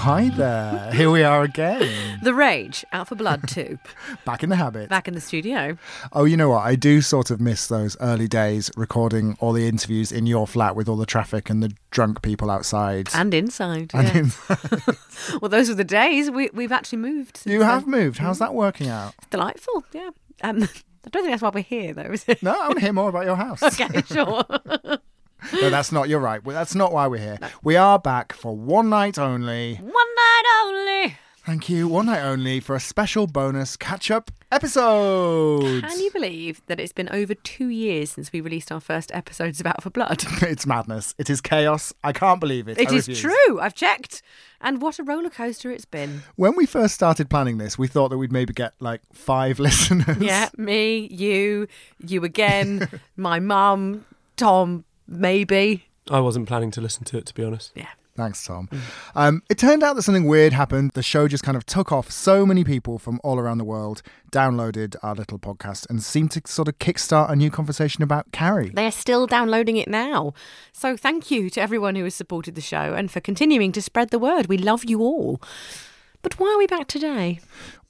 [0.00, 0.90] Hi there.
[0.94, 2.18] Here we are again.
[2.22, 3.78] The Rage, Out for Blood 2,
[4.26, 4.88] Back in the habit.
[4.90, 5.76] back in the studio.
[6.12, 6.66] Oh, you know what?
[6.66, 10.76] I do sort of miss those early days recording all the interviews in your flat
[10.76, 13.08] with all the traffic and the drunk people outside.
[13.14, 13.90] And inside.
[13.94, 14.18] And yeah.
[14.18, 14.96] in-
[15.40, 16.30] well, those were the days.
[16.30, 17.38] We, we've actually moved.
[17.38, 17.90] since you have then.
[17.90, 18.18] moved.
[18.18, 19.14] How's that working out?
[19.30, 20.10] Delightful, yeah.
[20.42, 22.42] Um, I don't think that's why we're here, though, is it?
[22.42, 23.62] No, I want to hear more about your house.
[23.62, 24.44] okay, sure.
[25.52, 26.08] No, that's not.
[26.08, 26.44] You're right.
[26.44, 27.38] Well, That's not why we're here.
[27.62, 29.76] We are back for one night only.
[29.76, 31.16] One night only.
[31.46, 31.88] Thank you.
[31.88, 35.82] One night only for a special bonus catch up episode.
[35.84, 39.60] Can you believe that it's been over two years since we released our first episodes
[39.60, 40.22] of Out for Blood?
[40.42, 41.14] It's madness.
[41.18, 41.92] It is chaos.
[42.04, 42.78] I can't believe it.
[42.78, 43.20] It I is refuse.
[43.32, 43.60] true.
[43.60, 44.22] I've checked.
[44.60, 46.22] And what a roller coaster it's been.
[46.36, 50.18] When we first started planning this, we thought that we'd maybe get like five listeners.
[50.20, 51.66] Yeah, me, you,
[52.06, 54.04] you again, my mum,
[54.36, 55.84] Tom, maybe.
[56.10, 57.72] I wasn't planning to listen to it, to be honest.
[57.74, 57.88] Yeah.
[58.16, 58.68] Thanks, Tom.
[59.14, 60.90] Um, it turned out that something weird happened.
[60.92, 62.10] The show just kind of took off.
[62.10, 66.42] So many people from all around the world downloaded our little podcast and seemed to
[66.44, 68.70] sort of kickstart a new conversation about Carrie.
[68.74, 70.34] They're still downloading it now.
[70.72, 74.10] So thank you to everyone who has supported the show and for continuing to spread
[74.10, 74.48] the word.
[74.48, 75.40] We love you all.
[76.22, 77.40] But why are we back today?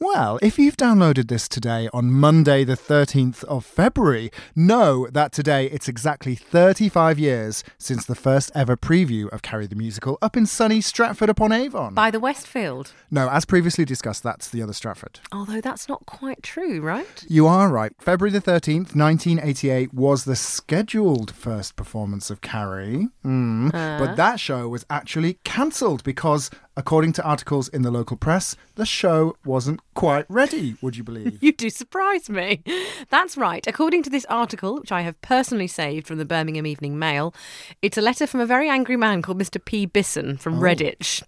[0.02, 5.66] Well, if you've downloaded this today on Monday, the 13th of February, know that today
[5.66, 10.46] it's exactly 35 years since the first ever preview of Carrie the Musical up in
[10.46, 11.92] sunny Stratford upon Avon.
[11.92, 12.92] By the Westfield.
[13.10, 15.20] no, as previously discussed, that's the other Stratford.
[15.32, 17.22] Although that's not quite true, right?
[17.28, 17.92] You are right.
[17.98, 23.08] February the 13th, 1988 was the scheduled first performance of Carrie.
[23.22, 23.70] Mm.
[23.70, 28.86] But that show was actually cancelled because, according to articles in the local press, the
[28.86, 31.38] show wasn't quite ready, would you believe?
[31.42, 32.62] You do surprise me.
[33.08, 33.66] That's right.
[33.66, 37.34] According to this article, which I have personally saved from the Birmingham Evening Mail,
[37.82, 39.62] it's a letter from a very angry man called Mr.
[39.64, 39.86] P.
[39.86, 41.22] Bisson from Redditch.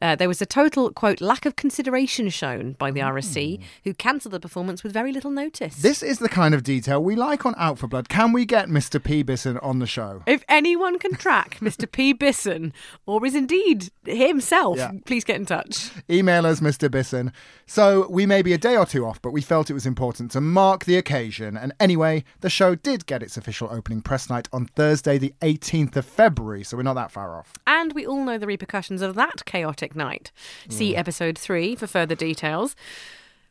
[0.00, 4.32] Uh, there was a total, quote, lack of consideration shown by the RSC, who cancelled
[4.34, 5.76] the performance with very little notice.
[5.76, 8.08] This is the kind of detail we like on Out for Blood.
[8.08, 9.02] Can we get Mr.
[9.02, 9.22] P.
[9.22, 10.22] Bisson on the show?
[10.26, 11.90] If anyone can track Mr.
[11.90, 12.12] P.
[12.12, 12.72] Bisson,
[13.06, 14.90] or is indeed himself, Yeah.
[15.06, 15.90] please get in touch.
[16.10, 16.90] Email us, Mr.
[16.90, 17.32] Bisson.
[17.66, 20.30] So we may be a day or two off, but we felt it was important
[20.32, 21.56] to mark the occasion.
[21.56, 25.96] And anyway, the show did get its official opening press night on Thursday, the 18th
[25.96, 27.52] of February, so we're not that far off.
[27.66, 30.32] And we all know the repercussions of that chaotic night.
[30.68, 32.74] See episode three for further details.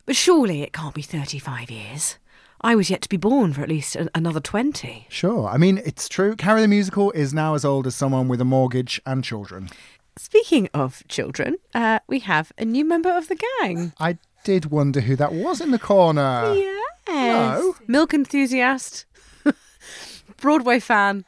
[0.04, 2.18] But surely it can't be 35 years.
[2.60, 5.06] I was yet to be born for at least another 20.
[5.08, 5.48] Sure.
[5.48, 6.36] I mean, it's true.
[6.36, 9.68] Carrie the Musical is now as old as someone with a mortgage and children.
[10.16, 13.92] Speaking of children, uh, we have a new member of the gang.
[13.98, 16.52] I did wonder who that was in the corner.
[16.54, 16.82] Yes.
[17.06, 17.74] Hello.
[17.86, 19.04] Milk enthusiast,
[20.40, 21.24] Broadway fan,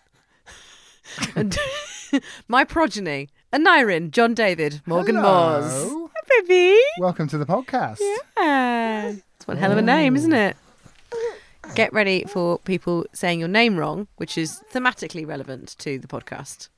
[1.36, 1.56] and
[2.48, 5.72] my progeny, Aneurin, John David, Morgan Moores.
[5.72, 6.10] Hello.
[6.14, 6.80] Hi, baby.
[6.98, 7.98] Welcome to the podcast.
[8.36, 9.14] Yeah.
[9.36, 10.56] It's one hell of a name, isn't it?
[11.75, 16.69] Get ready for people saying your name wrong, which is thematically relevant to the podcast.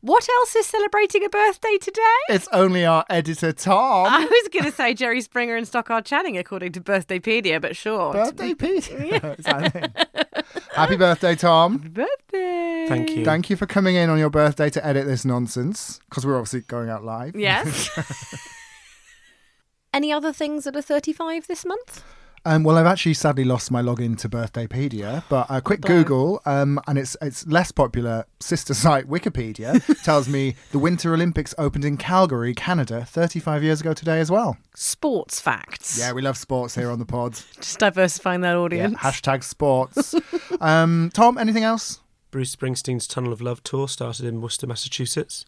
[0.00, 2.02] What else is celebrating a birthday today?
[2.28, 4.06] It's only our editor, Tom.
[4.06, 8.12] I was going to say Jerry Springer and Stockard Channing, according to Birthdaypedia, but sure.
[8.12, 8.90] birthday, Pete.
[8.90, 8.90] Is
[9.44, 10.46] that it?
[10.72, 11.80] Happy birthday, Tom.
[11.80, 12.86] Happy Birthday.
[12.88, 13.24] Thank you.
[13.24, 16.60] Thank you for coming in on your birthday to edit this nonsense because we're obviously
[16.60, 17.34] going out live.
[17.34, 17.90] Yes.
[19.92, 22.04] Any other things that are 35 this month?
[22.44, 26.80] Um, well, I've actually sadly lost my login to Birthdaypedia, but a quick Google, um,
[26.86, 31.96] and it's it's less popular sister site Wikipedia tells me the Winter Olympics opened in
[31.96, 34.56] Calgary, Canada, 35 years ago today as well.
[34.74, 35.98] Sports facts.
[35.98, 37.38] Yeah, we love sports here on the pod.
[37.60, 38.98] Just diversifying that Yeah, audience.
[38.98, 40.14] hashtag sports.
[40.60, 42.00] um, Tom, anything else?
[42.30, 45.44] Bruce Springsteen's Tunnel of Love tour started in Worcester, Massachusetts.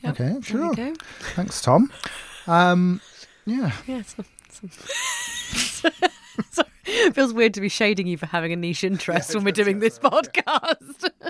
[0.00, 0.74] Yep, Okay, There you sure.
[0.74, 0.94] go.
[1.34, 1.92] Thanks, Tom.
[2.46, 3.00] Um,
[3.44, 3.72] yeah.
[3.86, 4.70] Yeah, some, some...
[6.50, 6.68] Sorry.
[6.84, 9.78] It feels weird to be shading you for having a niche interest when we're doing
[9.78, 11.10] this podcast.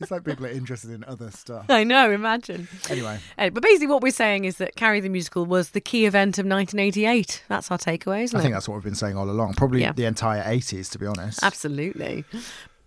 [0.00, 1.66] It's like people are interested in other stuff.
[1.68, 2.68] I know, imagine.
[2.88, 6.06] Anyway, Uh, but basically, what we're saying is that Carrie the Musical was the key
[6.06, 7.44] event of 1988.
[7.48, 8.42] That's our takeaway, isn't I it?
[8.44, 9.54] think that's what we've been saying all along.
[9.54, 9.92] Probably Yeah.
[9.92, 11.42] the entire 80s, to be honest.
[11.42, 12.24] Absolutely.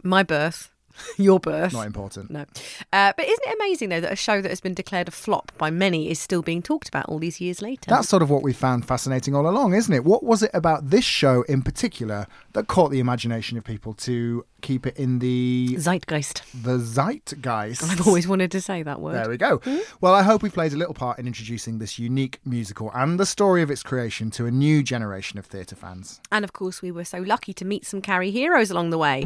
[0.02, 0.72] My birth,
[1.18, 1.74] your birth.
[1.74, 2.32] Not important.
[2.32, 2.46] No.
[2.92, 5.52] Uh, but isn't it amazing, though, that a show that has been declared a flop
[5.58, 7.90] by many is still being talked about all these years later?
[7.90, 10.04] That's sort of what we found fascinating all along, isn't it?
[10.04, 14.46] What was it about this show in particular that caught the imagination of people to
[14.64, 16.42] keep it in the Zeitgeist.
[16.64, 17.84] the zeitgeist?
[17.84, 19.14] I've always wanted to say that word.
[19.14, 19.58] There we go.
[19.58, 19.78] Hmm?
[20.02, 23.26] Well, I hope we played a little part in introducing this unique musical and the
[23.26, 26.20] story of its creation to a new generation of theatre fans.
[26.32, 29.24] And of course, we were so lucky to meet some Carrie heroes along the way.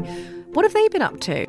[0.54, 1.46] What have they been up to?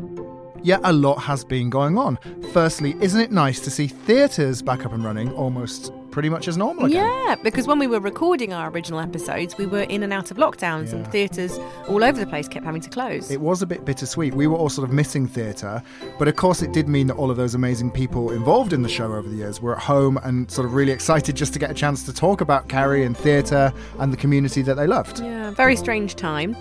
[0.63, 2.19] Yet a lot has been going on.
[2.53, 6.57] Firstly, isn't it nice to see theatres back up and running almost pretty much as
[6.57, 7.05] normal again?
[7.05, 10.37] Yeah, because when we were recording our original episodes, we were in and out of
[10.37, 11.59] lockdowns, and theatres
[11.89, 13.31] all over the place kept having to close.
[13.31, 14.35] It was a bit bittersweet.
[14.35, 15.83] We were all sort of missing theatre,
[16.19, 18.89] but of course, it did mean that all of those amazing people involved in the
[18.89, 21.71] show over the years were at home and sort of really excited just to get
[21.71, 25.21] a chance to talk about Carrie and theatre and the community that they loved.
[25.21, 26.57] yeah, very strange time.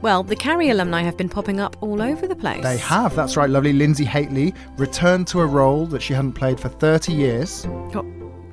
[0.00, 2.62] Well, the Carrie alumni have been popping up all over the place.
[2.62, 3.48] They have, that's right.
[3.50, 7.64] Lovely Linzi Hateley returned to a role that she hadn't played for 30 years.
[7.68, 8.04] Oh,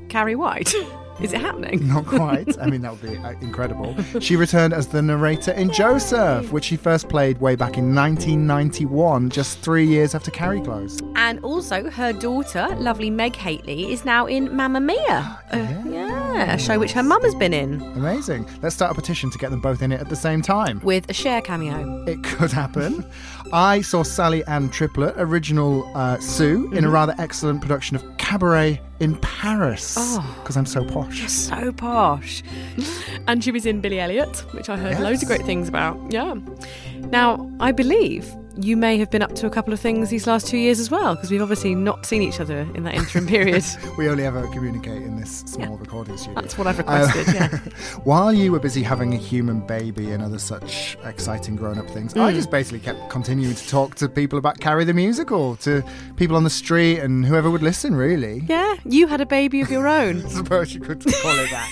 [0.10, 0.74] Carrie White.
[1.22, 1.86] Is it happening?
[1.86, 2.58] Not quite.
[2.62, 3.94] I mean, that would be uh, incredible.
[4.22, 9.30] She returned as the narrator in Joseph, which she first played way back in 1991,
[9.30, 11.04] just three years after Carrie closed.
[11.18, 15.40] And also, her daughter, lovely Meg Hateley, is now in Mamma Mia.
[15.52, 18.48] Uh, yeah, a show which her mum has been in Amazing.
[18.62, 20.80] Let's start a petition to get them both in it at the same time.
[20.86, 22.06] with a share cameo.
[22.06, 23.04] It could happen.
[23.52, 28.80] I saw Sally Ann Triplett, original uh, Sue, in a rather excellent production of Cabaret
[29.00, 29.96] in Paris.
[29.98, 30.36] Oh.
[30.40, 31.28] Because I'm so posh.
[31.32, 32.44] So posh.
[33.28, 35.02] And she was in Billy Elliot, which I heard Yes.
[35.02, 36.00] loads of great things about.
[36.12, 36.36] Yeah.
[36.98, 40.48] Now, I believe you may have been up to a couple of things these last
[40.48, 43.64] two years as well, because we've obviously not seen each other in that interim period.
[43.98, 46.42] We only ever communicate in this small recording studio.
[46.42, 47.58] That's what I've requested, yeah.
[48.04, 52.14] While you were busy having a human baby and other such exciting grown up things,
[52.14, 52.22] Mm.
[52.22, 55.84] I just basically kept continuing to talk to people about Carrie the Musical, to
[56.16, 58.44] people on the street and whoever would listen, really.
[58.48, 60.26] Yeah, you had a baby of your own.
[60.26, 61.70] I suppose you could call it that.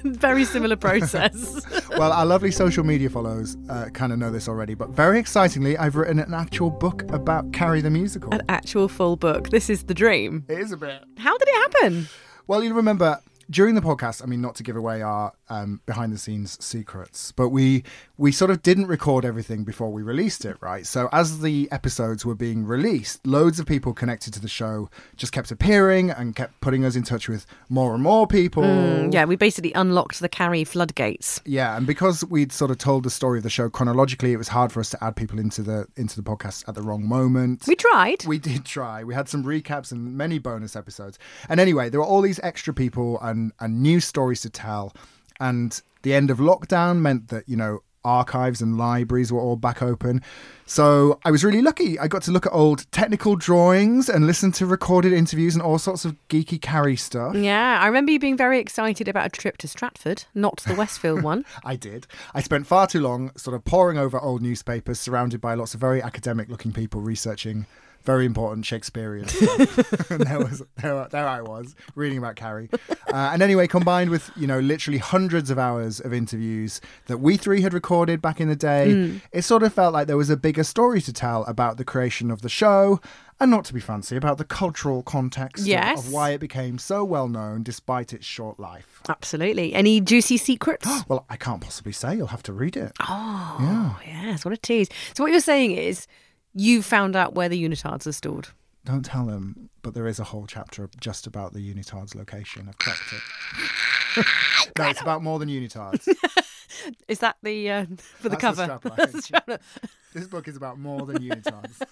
[0.04, 1.60] Very similar process.
[1.90, 5.76] well, our lovely social media followers uh, kind of know this already, but very excitingly,
[5.76, 8.32] I've written an actual book about Carrie the Musical.
[8.32, 9.50] An actual full book.
[9.50, 10.44] This is the dream.
[10.48, 11.02] it is a bit.
[11.16, 12.08] How did it happen?
[12.46, 16.12] Well, you remember during the podcast, I mean, not to give away our um, behind
[16.12, 17.84] the scenes secrets, but we
[18.16, 20.86] we sort of didn't record everything before we released it, right?
[20.86, 25.32] So as the episodes were being released, loads of people connected to the show just
[25.32, 28.64] kept appearing and kept putting us in touch with more and more people.
[29.10, 31.40] Yeah, we basically unlocked the Carrie floodgates.
[31.44, 34.48] Yeah, and because we'd sort of told the story of the show chronologically, it was
[34.48, 37.64] hard for us to add people into the into the podcast at the wrong moment.
[37.66, 38.24] We tried.
[38.26, 39.04] We did try.
[39.04, 41.18] We had some recaps and many bonus episodes.
[41.48, 44.94] And anyway, there were all these extra people and, and new stories to tell.
[45.40, 49.82] And the end of lockdown meant that, you know, archives and libraries were all back
[49.82, 50.22] open.
[50.66, 51.98] So I was really lucky.
[51.98, 55.78] I got to look at old technical drawings and listen to recorded interviews and all
[55.78, 57.34] sorts of geeky Carrie stuff.
[57.34, 61.22] Yeah, I remember you being very excited about a trip to Stratford, not the Westfield
[61.22, 61.44] one.
[61.64, 62.06] I did.
[62.34, 65.80] I spent far too long sort of poring over old newspapers surrounded by lots of
[65.80, 67.66] very academic looking people researching
[68.08, 69.24] very important Shakespearean
[70.08, 72.70] and there was there, there I was reading about Carrie.
[72.88, 77.36] Uh, and anyway, combined with, you know, literally hundreds of hours of interviews that we
[77.36, 80.38] three had recorded back in the day, it sort of felt like there was a
[80.38, 82.98] bigger story to tell about the creation of the show
[83.40, 86.06] and not to be fancy about the cultural context of- Yes.
[86.06, 89.02] of why it became so well known despite its short life.
[89.08, 89.74] Absolutely.
[89.74, 90.88] Any juicy secrets?
[91.08, 92.16] Well, I can't possibly say.
[92.16, 92.92] You'll have to read it.
[93.00, 94.88] Oh, yes, what a tease.
[95.14, 96.06] So, what you're saying is
[96.54, 98.48] you found out where the unitards are stored.
[98.84, 102.68] Don't tell them, but there is a whole chapter just about the unitards location.
[102.68, 104.26] I've checked it.
[104.78, 106.08] no, it's about more than unitards.
[107.08, 108.66] Is that the uh, for the That's cover?
[108.66, 109.12] strapline.
[109.12, 109.60] The strapline.
[110.14, 111.82] this book is about more than unitards.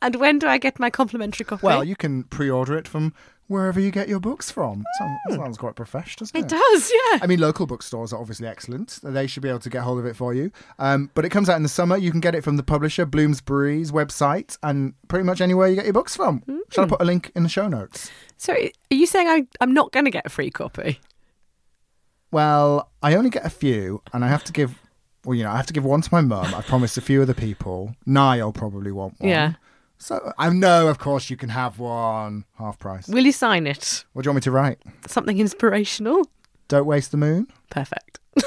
[0.00, 1.66] and when do I get my complimentary copy?
[1.66, 3.12] Well, you can pre-order it from
[3.48, 4.84] wherever you get your books from.
[4.98, 6.44] Sounds, sounds quite professional, doesn't it?
[6.44, 7.18] it does, yeah.
[7.22, 8.98] I mean, local bookstores are obviously excellent.
[9.02, 10.50] They should be able to get hold of it for you.
[10.78, 11.96] Um, but it comes out in the summer.
[11.96, 15.84] You can get it from the publisher, Bloomsbury's website, and pretty much anywhere you get
[15.84, 16.42] your books from.
[16.70, 18.10] Shall I put a link in the show notes?
[18.38, 21.00] So, are you saying I, I'm not going to get a free copy?
[22.30, 24.78] Well, I only get a few, and I have to give.
[25.24, 26.52] Well, you know, I have to give one to my mum.
[26.54, 27.94] I promised a few other people.
[28.06, 29.28] Niall probably want one.
[29.30, 29.52] Yeah.
[30.02, 33.06] So I know, of course, you can have one half price.
[33.06, 34.04] Will you sign it?
[34.12, 34.78] What do you want me to write?
[35.06, 36.28] Something inspirational?
[36.66, 37.46] Don't waste the moon.
[37.70, 38.18] Perfect.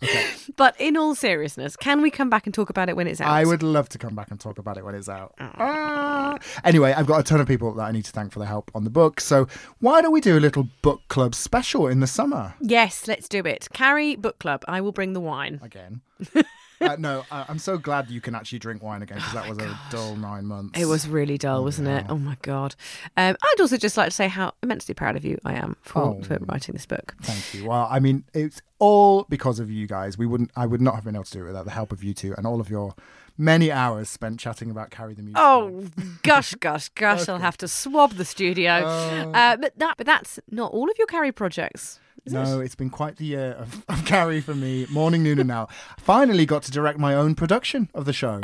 [0.56, 3.28] But in all seriousness, can we come back and talk about it when it's out?
[3.28, 5.34] I would love to come back and talk about it when it's out.
[5.38, 6.36] Ah.
[6.64, 8.68] Anyway, I've got a ton of people that I need to thank for their help
[8.74, 9.20] on the book.
[9.20, 9.46] So
[9.78, 13.42] why don't we do a little book club special in the summer Yes, let's do
[13.46, 13.68] it.
[13.72, 14.64] Carrie Book Club.
[14.66, 15.60] I will bring the wine.
[15.62, 16.00] again?
[16.80, 19.58] uh, no, I I'm so glad you can actually drink wine again because that was
[19.58, 20.78] a dull nine months.
[20.78, 22.06] It was really dull, wasn't it?
[22.08, 22.74] Oh my god.
[23.16, 26.02] Um, I'd also just like to say how immensely proud of you I am for,
[26.02, 26.22] Oh.
[26.22, 27.14] for writing this book.
[27.22, 27.68] Thank you.
[27.68, 30.16] Well, I mean, it's all because of you guys.
[30.18, 30.50] We wouldn't.
[30.56, 32.34] I would not have been able to do it without the help of you two
[32.36, 32.94] and all of your
[33.40, 35.42] many hours spent chatting about Carrie the Musical.
[35.44, 35.84] Oh
[36.22, 37.28] gosh, gosh, gosh!
[37.28, 38.72] I'll have to swab the studio.
[38.72, 42.00] Uh, but that, but that's not all of your Carrie projects.
[42.28, 42.48] Is?
[42.50, 44.86] No, it's been quite the year of, of Carrie for me.
[44.90, 45.68] Morning, noon, and now.
[45.98, 48.40] Finally got to direct my own production of the show.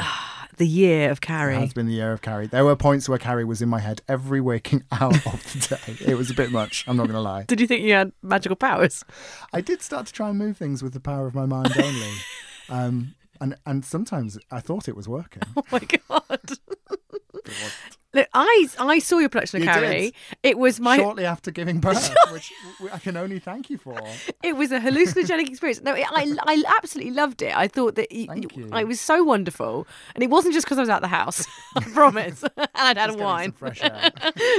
[0.56, 1.56] The year of It Carrie.
[1.56, 2.46] has been the year of Carrie.
[2.46, 6.12] There were points where Carrie was in my head every waking hour of the day.
[6.12, 6.84] It was a bit much.
[6.86, 7.42] I'm not going to lie.
[7.44, 9.04] Did you think you had magical powers?
[9.52, 12.12] I did start to try and move things with the power of my mind only.
[12.70, 15.42] Um, and, and sometimes I thought it was working.
[15.54, 16.40] Oh my god!
[18.14, 20.00] Look, I I saw your production of You Carrie.
[20.00, 20.14] did.
[20.42, 22.52] It was my Shortly after giving birth, which
[22.92, 23.98] I can only thank you for.
[24.42, 25.82] it was a hallucinogenic experience.
[25.82, 27.54] No, I I absolutely loved it.
[27.56, 28.70] I thought that y- Thank you.
[28.74, 31.44] it was so wonderful, and it wasn't just because I was at the house.
[31.76, 33.52] I promise, and I'd had a Just getting wine.
[33.52, 34.10] fresh air.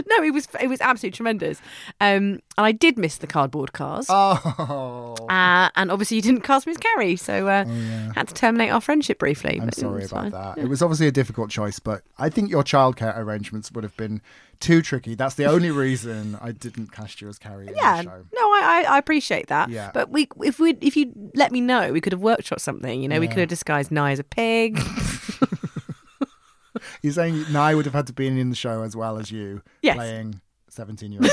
[0.07, 1.61] no, it was it was absolutely tremendous.
[2.01, 4.07] Um, and I did miss the cardboard cars.
[4.09, 7.65] Oh, Uh, and obviously, you didn't cast me as Carrie, so uh,
[8.13, 9.59] had to terminate our friendship briefly.
[9.61, 10.31] I'm it sorry about fine.
[10.31, 10.57] that.
[10.57, 14.21] It was obviously a difficult choice, but I think your childcare arrangements would have been
[14.59, 15.15] too tricky.
[15.15, 18.23] That's the only reason I didn't cast you as Carrie in Yeah, the show.
[18.33, 19.69] no, I, I appreciate that.
[19.69, 19.91] Yeah.
[19.93, 23.01] but we if we if you let me know, we could have workshopped something.
[23.01, 24.79] You know, we could have disguised Nye as a pig.
[27.01, 29.61] You're saying Nye would have had to be in the show as well as you,
[29.81, 29.95] Yes.
[29.95, 31.31] playing 17 year old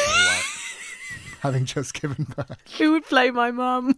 [1.42, 2.56] having just given birth.
[2.78, 3.96] Who would play my mum?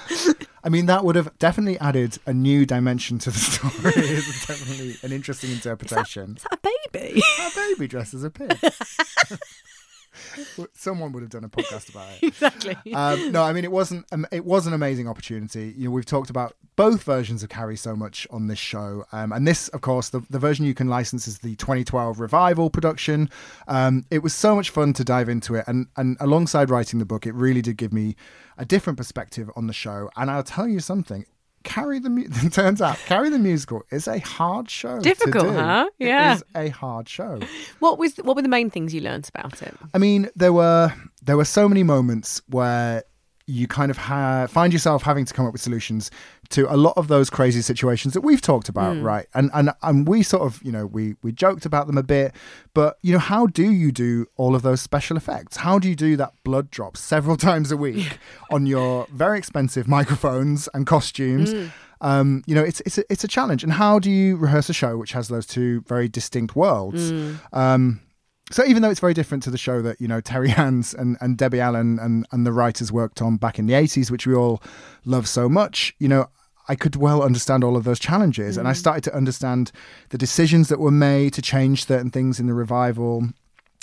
[0.64, 3.72] I mean, that would have definitely added a new dimension to the story.
[3.84, 6.36] it's definitely an interesting interpretation.
[6.36, 7.22] Is that a baby?
[7.40, 8.58] A baby dressed as a pig.
[10.72, 12.22] Someone would have done a podcast about it.
[12.22, 12.76] exactly.
[12.92, 14.06] Um, no, I mean it wasn't.
[14.12, 15.74] Um, it was an amazing opportunity.
[15.76, 19.32] You know, we've talked about both versions of Carrie so much on this show, um,
[19.32, 23.28] and this, of course, the, the version you can license is the 2012 revival production.
[23.68, 27.06] Um, it was so much fun to dive into it, and and alongside writing the
[27.06, 28.16] book, it really did give me
[28.58, 30.10] a different perspective on the show.
[30.16, 31.26] And I'll tell you something.
[31.64, 34.96] Carrie the mu- turns out Carrie the musical is a hard show.
[34.96, 35.52] to Difficult, do.
[35.52, 35.88] huh?
[35.98, 36.32] Yeah.
[36.32, 37.40] it is a hard show.
[37.78, 39.74] what was what were the main things you learnt about it?
[39.94, 40.92] I mean, there were
[41.22, 43.04] there were so many moments where
[43.46, 46.10] you kind of ha- find yourself having to come up with solutions
[46.52, 49.26] to a lot of those crazy situations that we've talked about, right?
[49.34, 52.34] And and and we sort of, you know, we we joked about them a bit,
[52.74, 55.56] but you know, how do you do all of those special effects?
[55.58, 58.18] How do you do that blood drop several times a week
[58.50, 61.50] on your very expensive microphones and costumes?
[62.00, 63.62] Um, you know, it's it's a, it's a challenge.
[63.62, 67.10] And how do you rehearse a show which has those two very distinct worlds?
[67.52, 68.00] Um,
[68.50, 71.16] so even though it's very different to the show that you know Terry Hands and,
[71.20, 74.34] and Debbie Allen and, and the writers worked on back in the 80s, which we
[74.34, 74.62] all
[75.04, 76.28] love so much, you know,
[76.68, 78.78] I could well understand all of those challenges, and I mm-hmm.
[78.78, 79.72] started to understand
[80.10, 83.28] the decisions that were made to change certain things in the revival.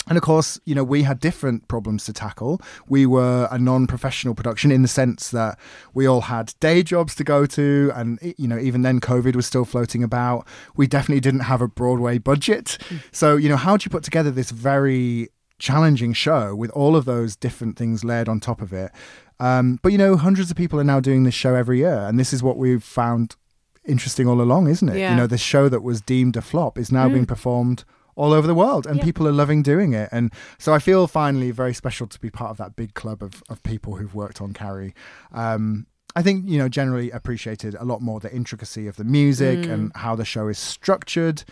[0.08, 2.60] And of course, you know, we had different problems to tackle.
[2.88, 5.58] We were a non professional production in the sense that
[5.92, 7.92] we all had day jobs to go to.
[7.94, 10.46] And, you know, even then, COVID was still floating about.
[10.74, 12.78] We definitely didn't have a Broadway budget.
[12.88, 12.96] Hmm.
[13.12, 17.04] So, you know, how do you put together this very challenging show with all of
[17.04, 18.90] those different things layered on top of it?
[19.40, 21.98] Um, but, you know, hundreds of people are now doing this show every year.
[22.06, 23.36] And this is what we've found
[23.84, 24.98] interesting all along, isn't it?
[24.98, 25.10] Yeah.
[25.12, 27.84] You know, this show that was deemed a flop is now being performed
[28.16, 29.04] all over the world and Yeah.
[29.04, 32.50] people are loving doing it and so i feel finally very special to be part
[32.50, 34.92] of that big club of, of people who've worked on carrie
[35.32, 39.64] um, i think you know generally appreciated a lot more the intricacy of the music
[39.64, 41.44] and how the show is structured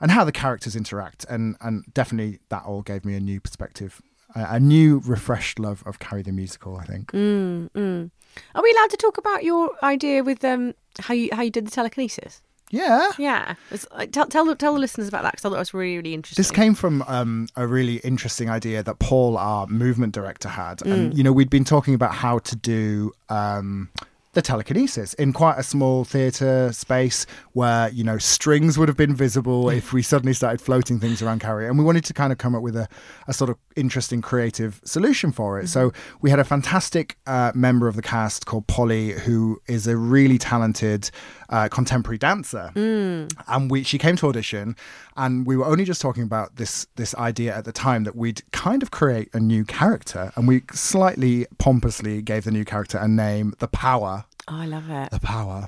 [0.00, 4.00] and how the characters interact and and definitely that all gave me a new perspective
[4.34, 8.10] a, a new refreshed love of carrie the musical i think Mm, mm.
[8.54, 11.66] Are we allowed to talk about your idea with um how you how you did
[11.66, 12.40] the telekinesis?
[12.70, 13.54] yeah Yeah,
[13.90, 15.96] uh, tell tell the- tell the listeners about that because I thought it was really
[15.98, 16.40] really interesting.
[16.42, 20.78] This came from um, a really interesting idea that Paul, our movement director, had.
[20.78, 20.92] Mm.
[20.92, 23.90] And, you know, we'd been talking about how to do um,
[24.32, 29.14] the telekinesis in quite a small theatre space where you know strings would have been
[29.14, 32.38] visible if we suddenly started floating things around Carrie, and we wanted to kind of
[32.38, 32.88] come up with a,
[33.28, 35.68] a sort of interesting creative solution for it.
[35.68, 39.96] So we had a fantastic uh, member of the cast called Polly, who is a
[39.96, 41.10] really talented
[41.52, 44.74] uh, contemporary dancer, and we she came to audition,
[45.16, 48.42] and we were only just talking about this this idea at the time that we'd
[48.52, 53.06] kind of create a new character, and we slightly pompously gave the new character a
[53.06, 55.10] name, the Power, Oh, I love it.
[55.12, 55.66] the Power.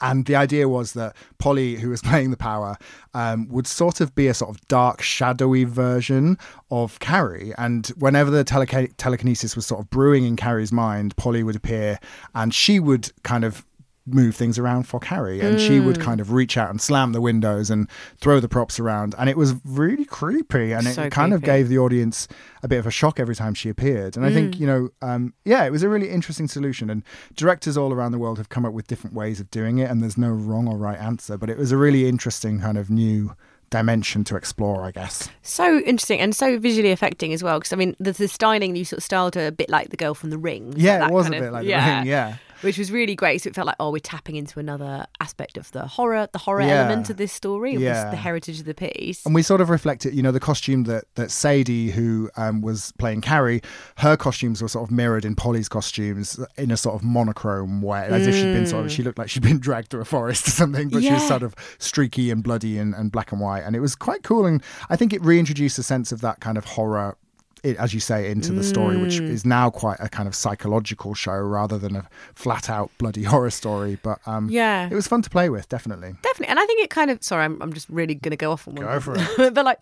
[0.00, 2.76] And the idea was that Polly, who was playing the power,
[3.14, 6.38] um, would sort of be a sort of dark, shadowy version
[6.72, 7.52] of Carrie.
[7.56, 12.00] And whenever the teleca- telekinesis was sort of brewing in Carrie's mind, Polly would appear
[12.34, 13.64] and she would kind of
[14.06, 15.40] move things around for Carrie.
[15.40, 16.02] And she would Mm.
[16.02, 17.88] kind of reach out and slam the windows and
[18.20, 19.14] throw the props around.
[19.16, 20.72] And it was really creepy.
[20.72, 22.26] And it So kind of gave the audience
[22.64, 24.16] a bit of a shock every time she appeared.
[24.16, 24.34] And I Mm.
[24.34, 26.90] think, you know, um, yeah, it was a really interesting solution.
[26.90, 27.02] And
[27.36, 30.02] directors all around the world have come up with different ways of doing it, and
[30.02, 31.36] there's no wrong or right answer.
[31.38, 33.36] But it was a really interesting kind of new
[33.70, 35.30] dimension to explore, I guess.
[35.40, 37.58] So interesting and so visually affecting as well.
[37.58, 39.96] Because I mean, the, the styling you sort of styled her a bit like the
[39.96, 40.74] girl from The Ring.
[40.76, 42.36] Yeah, that it was a kind of- bit like the ring, yeah.
[42.62, 43.42] Which was really great.
[43.42, 46.62] So it felt like, oh, we're tapping into another aspect of the horror, the horror
[46.62, 46.84] Yeah.
[46.84, 48.10] element of this story, Yeah.
[48.10, 49.24] the heritage of the piece.
[49.26, 52.92] And we sort of reflected, you know, the costume that that Sadie, who um, was
[52.98, 53.60] playing Carrie,
[53.98, 58.06] her costumes were sort of mirrored in Polly's costumes in a sort of monochrome way,
[58.10, 60.46] as if she'd been sort of, she looked like she'd been dragged through a forest
[60.46, 63.60] or something, but she was sort of streaky and bloody and, and black and white,
[63.62, 64.46] and it was quite cool.
[64.46, 67.16] And I think it reintroduced a sense of that kind of horror.
[67.62, 71.14] It, as you say, into the story, which is now quite a kind of psychological
[71.14, 73.98] show rather than a flat out bloody horror story.
[74.02, 74.88] But um, Yeah.
[74.90, 76.14] it was fun to play with, definitely.
[76.22, 76.48] Definitely.
[76.48, 78.66] And I think it kind of, sorry, I'm, I'm just really going to go off
[78.66, 78.86] on one.
[78.86, 79.54] Go for it.
[79.54, 79.78] but like,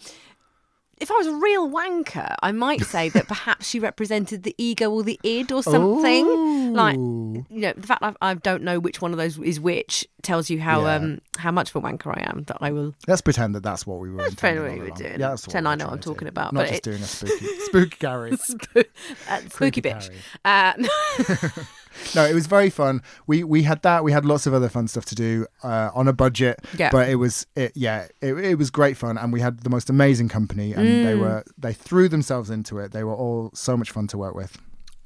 [1.00, 4.90] if I was a real wanker, I might say that perhaps she represented the ego
[4.90, 6.72] or the id or something.
[6.74, 10.06] Like, you know, the fact I've, I don't know which one of those is which
[10.22, 10.94] tells you how Yeah.
[10.96, 12.44] um how much of a wanker I am.
[12.48, 12.94] That I will.
[13.08, 14.18] Let's pretend that that's what we were.
[14.18, 15.20] That's intending probably all what we were doing.
[15.20, 16.28] Yeah, that's Pretend I know what I'm talking do.
[16.28, 18.30] about, Not but just it- doing a spooky, spooky Gary.
[18.32, 18.84] Spoo-
[19.28, 20.10] uh, spooky Creepy bitch.
[20.44, 20.74] Uh,
[22.14, 23.02] No, it was very fun.
[23.26, 24.04] We we had that.
[24.04, 26.58] We had lots of other fun stuff to do uh, on a budget.
[26.78, 26.90] Yeah.
[26.90, 29.90] But it was it, yeah, it, it was great fun, and we had the most
[29.90, 31.04] amazing company, and Mm.
[31.04, 32.92] they were they threw themselves into it.
[32.92, 34.58] They were all so much fun to work with.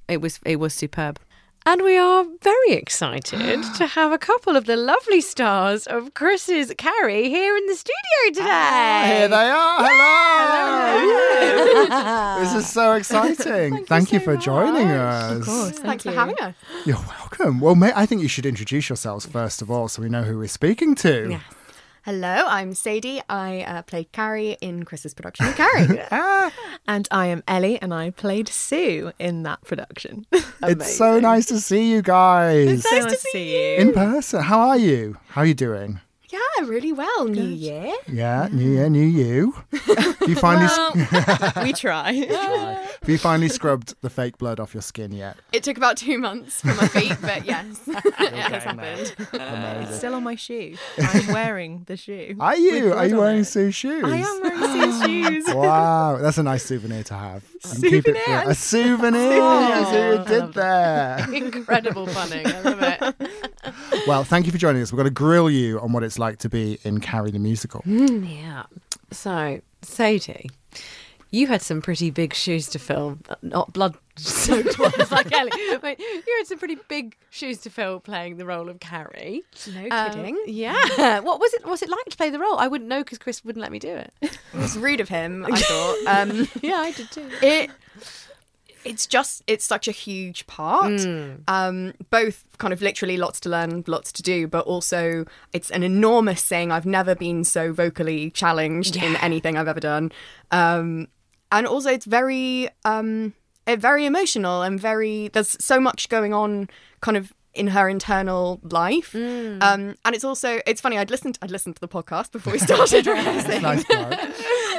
[0.09, 1.19] it was it was superb.
[1.67, 6.71] And we are very excited to have a couple of the lovely stars of Chris's
[6.77, 7.95] Carrie here in the studio
[8.29, 8.43] today.
[8.47, 9.79] Ah, Here they are.
[11.89, 12.41] Hello.
[12.45, 13.87] this is so exciting.
[13.87, 15.47] Thank, you, for joining us.
[15.47, 16.55] Thank Thanks for having us.
[16.85, 17.61] You're welcome.
[17.61, 20.37] Well, mate, I think you should introduce yourselves first of all, so we know who
[20.37, 21.29] we're speaking to.
[21.31, 21.43] Yes.
[22.05, 23.23] Hello, I'm Sadie.
[23.31, 26.01] I uh, played Carrie in Chris's production of Carrie.
[26.11, 26.53] Ah,
[26.87, 30.27] And I am Ellie, and I played Sue in that production.
[30.63, 33.77] it's so nice to see you guys so nice to see you.
[33.81, 34.43] in person.
[34.43, 35.17] How are you?
[35.29, 36.01] How are you doing?
[36.35, 37.27] Yeah, really well.
[37.27, 37.95] New year.
[38.11, 39.55] Yeah, new year, new you.
[39.73, 40.69] Have you finally
[41.63, 42.13] we try.
[42.13, 45.37] have you finally scrubbed the fake blood off your skin yet?
[45.53, 49.15] It took about two months for my feet, but yes, it has happened.
[49.33, 50.77] It's still on my shoe.
[50.99, 52.37] I'm wearing the shoe.
[52.41, 52.93] Are you?
[52.93, 53.45] Are you wearing it.
[53.45, 54.05] Sue's shoes?
[54.05, 55.03] I am wearing Sue's
[55.47, 55.55] shoes.
[55.55, 57.45] Wow, that's a nice souvenir to have.
[57.53, 59.21] You can keep it for a souvenir.
[59.21, 61.35] You see what you did there.
[61.35, 62.47] Incredible punning.
[62.47, 63.54] I love it.
[64.07, 64.93] Well, thank you for joining us.
[64.93, 67.83] We're going to grill you on what it's like to be in Carrie the musical.
[67.87, 68.65] Yeah.
[69.11, 70.51] So, Sadie,
[71.31, 73.19] you had some pretty big shoes to fill.
[73.43, 75.51] Not blood soaked ones like Ellie.
[75.81, 79.43] But you had some pretty big shoes to fill playing the role of Carrie.
[79.75, 80.39] No Um, kidding.
[80.47, 81.21] yeah.
[81.21, 81.67] What was it?
[81.67, 82.57] Was it like to play the role?
[82.59, 84.13] I wouldn't know because Chris wouldn't let me do it.
[84.23, 85.45] It was rude of him.
[85.47, 85.97] I thought.
[86.07, 87.29] Um, yeah, I did too.
[87.43, 87.71] it
[88.85, 91.01] it's just it's such a huge part.
[91.49, 95.83] Um both kind of literally lots to learn lots to do but also it's an
[95.83, 96.71] enormous thing.
[96.73, 100.13] I've never been so vocally challenged in anything i've ever done.
[100.51, 101.09] Um
[101.51, 103.35] and also it's very um
[103.67, 106.69] eh, very emotional and very there's so much going on
[107.01, 109.15] kind of in her internal life.
[109.15, 112.59] Um and it's also it's funny i'd listened i'd listened to the podcast before we
[112.59, 113.07] started
[113.63, 114.19] Nice part.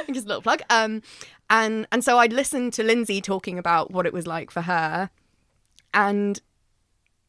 [0.12, 0.62] just a little plug.
[0.70, 1.02] Um,
[1.50, 5.10] and and so I'd listened to Linzi talking about what it was like for her,
[5.94, 6.40] and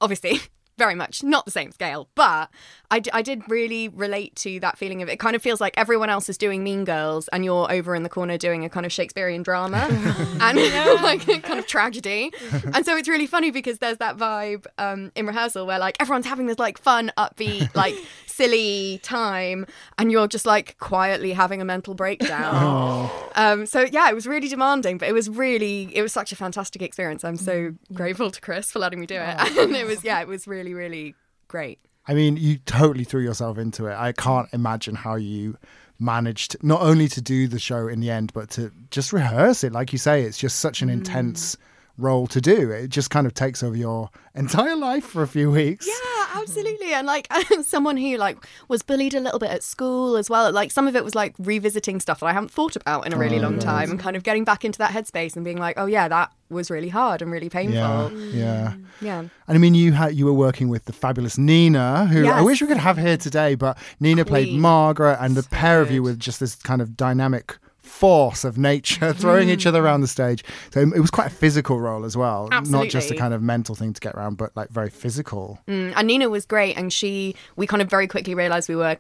[0.02, 0.40] obviously
[0.78, 2.50] very much not the same scale, but
[2.90, 5.20] I, d- I did really relate to that feeling of it.
[5.20, 8.10] kind of feels like everyone else is doing Mean Girls, and you're over in the
[8.10, 9.88] corner doing a kind of Shakespearean drama
[10.42, 10.58] and
[11.04, 12.32] like a kind of tragedy.
[12.74, 16.26] And so it's really funny because there's that vibe um, in rehearsal where like everyone's
[16.26, 17.96] having this like fun, upbeat, like
[18.28, 19.66] silly time,
[19.98, 23.10] and you're just like quietly having a mental breakdown.
[23.36, 26.36] Um, so yeah, it was really demanding, but it was really, it was such a
[26.36, 27.24] fantastic experience.
[27.24, 30.28] I'm so grateful to Chris for letting me do it, and it was yeah, it
[30.28, 31.16] was really really, really
[31.48, 31.80] great.
[32.08, 33.96] I mean, you totally threw yourself into it.
[33.96, 35.58] I can't imagine how you
[36.00, 39.74] managed not only to do the show in the end, but to just rehearse it.
[39.74, 40.94] Like you say, it's just such an mm.
[40.94, 41.58] intense
[41.98, 42.72] role to do.
[42.72, 45.88] It just kind of takes over your entire life for a few weeks.
[45.88, 46.94] Yeah, absolutely.
[46.94, 47.28] And like
[47.64, 50.52] someone who like was bullied a little bit at school as well.
[50.52, 53.18] Like some of it was like revisiting stuff that I haven't thought about in a
[53.18, 55.78] really Oh, long time and kind of getting back into that headspace and being like,
[55.78, 57.76] oh yeah, that was really hard and really painful.
[57.76, 58.74] Yeah, yeah.
[59.02, 59.20] Yeah.
[59.20, 62.62] And I mean, you had you were working with the fabulous Nina, who I wish
[62.62, 66.20] we could have here today, but Nina played Margaret, and the pair of you with
[66.20, 70.44] just this kind of dynamic force of nature throwing each other around the stage.
[70.72, 73.76] So it was quite a physical role as well, not just a kind of mental
[73.76, 75.60] thing to get around, but like very physical.
[75.68, 78.98] Mm, and Nina was great, and she we kind of very quickly realized we were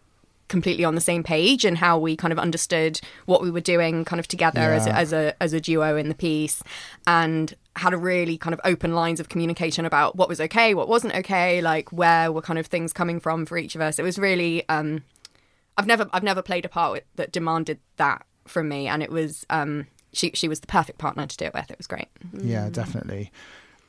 [0.47, 4.05] completely on the same page and how we kind of understood what we were doing
[4.05, 6.63] kind of together as, a, as a as a duo in the piece
[7.05, 10.87] and had a really kind of open lines of communication about what was okay what
[10.87, 14.03] wasn't okay like where were kind of things coming from for each of us it
[14.03, 15.03] was really um
[15.77, 19.45] i've never i've never played a part that demanded that from me and it was
[19.49, 22.69] um she she was the perfect partner to do it with it was great Yeah,
[22.69, 23.31] definitely.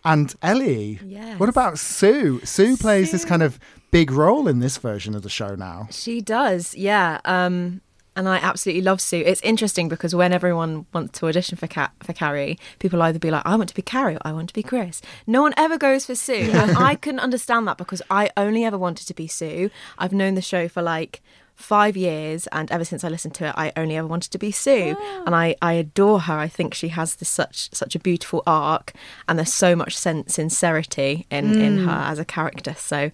[0.05, 1.39] And Ellie, Yes.
[1.41, 2.41] what about Sue?
[2.45, 3.59] Sue plays this kind of
[3.91, 5.89] big role in this version of the show now.
[5.91, 7.21] She does, yeah.
[7.25, 7.81] Um,
[8.15, 9.23] and I absolutely love Sue.
[9.27, 13.31] It's interesting because when everyone wants to audition for Ca- for Carrie, people either be
[13.31, 15.77] like, "I want to be Carrie," or "I want to be Chris." No one ever
[15.77, 19.27] goes for Sue, and I couldn't understand that because I only ever wanted to be
[19.29, 19.69] Sue.
[19.99, 21.21] I've known the show for like
[21.59, 24.51] five years, and ever since I listened to it, I only ever wanted to be
[24.53, 26.39] Sue, and I I adore her.
[26.39, 28.93] I think she has this such such a beautiful arc,
[29.29, 32.75] and there's so much sen- sincerity in in her as a character.
[32.79, 33.11] So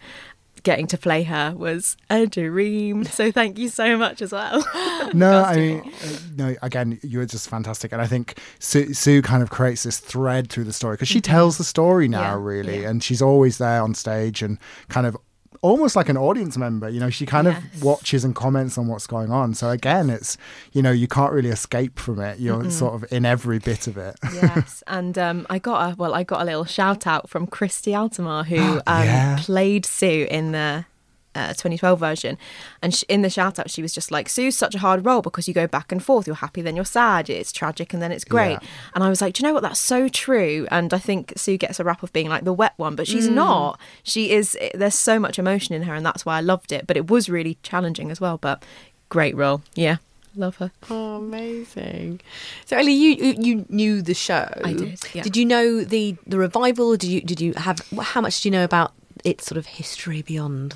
[0.63, 3.05] getting to play her was a dream.
[3.05, 4.65] So thank you so much as well.
[5.13, 6.57] No, I mean, uh, no.
[6.63, 10.49] Again, you were just fantastic, and I think Sue, Sue kind of creates this thread
[10.51, 12.49] through the story because she tells the story now, Mm-hmm.
[12.49, 12.89] Yeah, really, yeah.
[12.89, 15.17] and she's always there on stage and kind of
[15.65, 16.89] almost like an audience member.
[16.89, 17.63] You know, she kind Yes.
[17.63, 19.55] of watches and comments on what's going on.
[19.55, 20.37] So again, it's
[20.73, 22.39] you know you can't really escape from it.
[22.39, 24.17] You're sort of in every bit of it.
[24.35, 27.93] yes, and um, I got a well, I got a little shout out from Christy
[27.93, 29.39] Altomare who um, Yeah.
[29.41, 30.85] played Sue in the.
[31.35, 32.39] Uh, 2012 version,
[32.81, 35.21] and sh in the shout out, she was just like, Sue's such a hard role
[35.21, 36.27] because you go back and forth.
[36.29, 37.29] You're happy, then you're sad.
[37.29, 38.59] It's tragic, and then it's great.
[38.63, 38.69] Yeah.
[38.95, 39.63] And I was like, do you know what?
[39.65, 40.69] That's so true.
[40.71, 43.29] And I think Sue gets a rap of being like the wet one, but she's
[43.29, 43.81] not.
[44.05, 44.57] She is.
[44.75, 46.87] There's so much emotion in her, and that's why I loved it.
[46.87, 48.39] But it was really challenging as well.
[48.39, 48.65] But
[49.09, 49.63] great role.
[49.75, 49.97] Yeah,
[50.37, 50.71] love her.
[50.89, 52.21] Oh, amazing!
[52.67, 54.49] So, Ellie, you you- you knew the show.
[54.65, 55.23] I did, yeah.
[55.23, 56.97] Did you know the the revival?
[56.97, 58.93] Did you did you have how much do you know about
[59.25, 60.75] its sort of history beyond?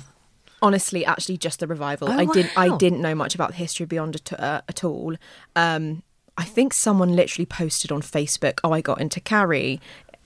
[0.61, 2.09] Honestly actually just the revival.
[2.09, 5.15] Oh, i didn't i didn't know much about the history beyond at, uh, at all.
[5.55, 6.03] Um
[6.37, 9.81] i think someone literally posted on facebook oh i got into carrie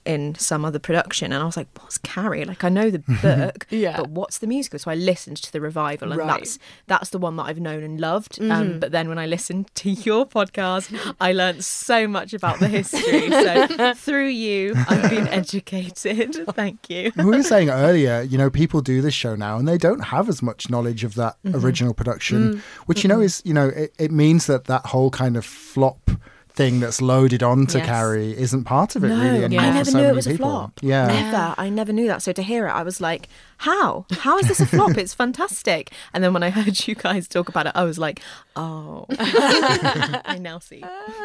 [0.06, 3.66] in some other production and i was like what's carrie like i know the book
[3.70, 3.96] Yeah.
[3.96, 6.28] but what's the musical so i listened to the revival and Right.
[6.28, 6.38] Mm-hmm.
[6.38, 9.74] that's that's the one that i've known and loved um, but then when i listened
[9.76, 15.28] to your podcast i learned so much about the history so through you i've been
[15.28, 19.66] educated thank you we were saying earlier, you know, people do this show now and
[19.66, 21.64] they don't have as much knowledge of that Mm-hmm.
[21.64, 22.60] original production, Mm.
[22.86, 26.10] which, you know, is, you know, it, it means that that whole kind of flop
[26.54, 27.86] thing that's loaded onto Yes.
[27.86, 30.14] Carrie isn't part of it No, really anymore I for never so knew many it
[30.14, 30.46] was people.
[30.46, 30.72] a flop.
[30.82, 31.06] Yeah.
[31.08, 31.54] Never.
[31.58, 32.22] I never knew that.
[32.22, 34.06] So to hear it, I was like, how?
[34.12, 34.96] How is this a flop?
[34.96, 35.90] It's fantastic.
[36.12, 38.20] And then when I heard you guys talk about it, I was like,
[38.54, 40.82] oh, I now see.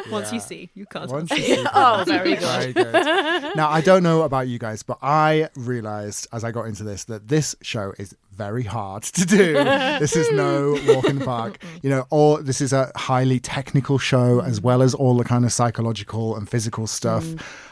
[0.09, 1.09] Once you see, you can't.
[1.11, 2.73] Once you see Oh, very good.
[2.73, 3.55] Very good.
[3.55, 7.03] Now, I don't know about you guys, but I realized as I got into this
[7.05, 9.53] that this show is very hard to do.
[9.99, 11.61] this is no walk in the park.
[11.83, 15.43] You know, or this is a highly technical show as well as all the kind
[15.43, 17.25] of psychological and physical stuff.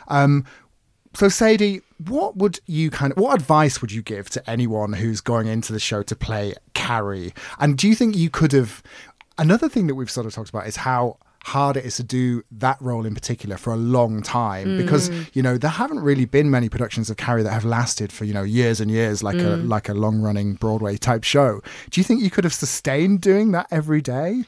[0.10, 0.46] Um,
[1.14, 5.22] so, Sadie, what would you kind of what advice would you give to anyone who's
[5.22, 7.34] going into the show to play Carrie?
[7.60, 8.84] And do you think you could have?
[9.40, 12.44] Another thing that we've sort of talked about is how hard it is to do
[12.52, 16.50] that role in particular for a long time because you know there haven't really been
[16.50, 19.58] many productions of Carrie that have lasted for you know years and years like a
[19.58, 21.62] like a long running Broadway type show.
[21.90, 24.44] Do you think you could have sustained doing that every day?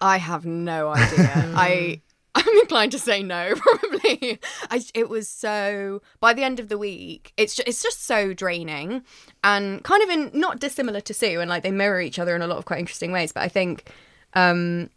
[0.00, 1.52] I have no idea.
[1.56, 2.02] I
[2.34, 4.40] I'm inclined to say no, probably.
[4.68, 8.34] I, it was so by the end of the week, it's just, it's just so
[8.34, 9.04] draining,
[9.44, 12.42] and kind of in not dissimilar to Sue, and like they mirror each other in
[12.42, 13.30] a lot of quite interesting ways.
[13.30, 13.88] But I think
[14.34, 14.90] um,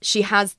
[0.00, 0.56] she has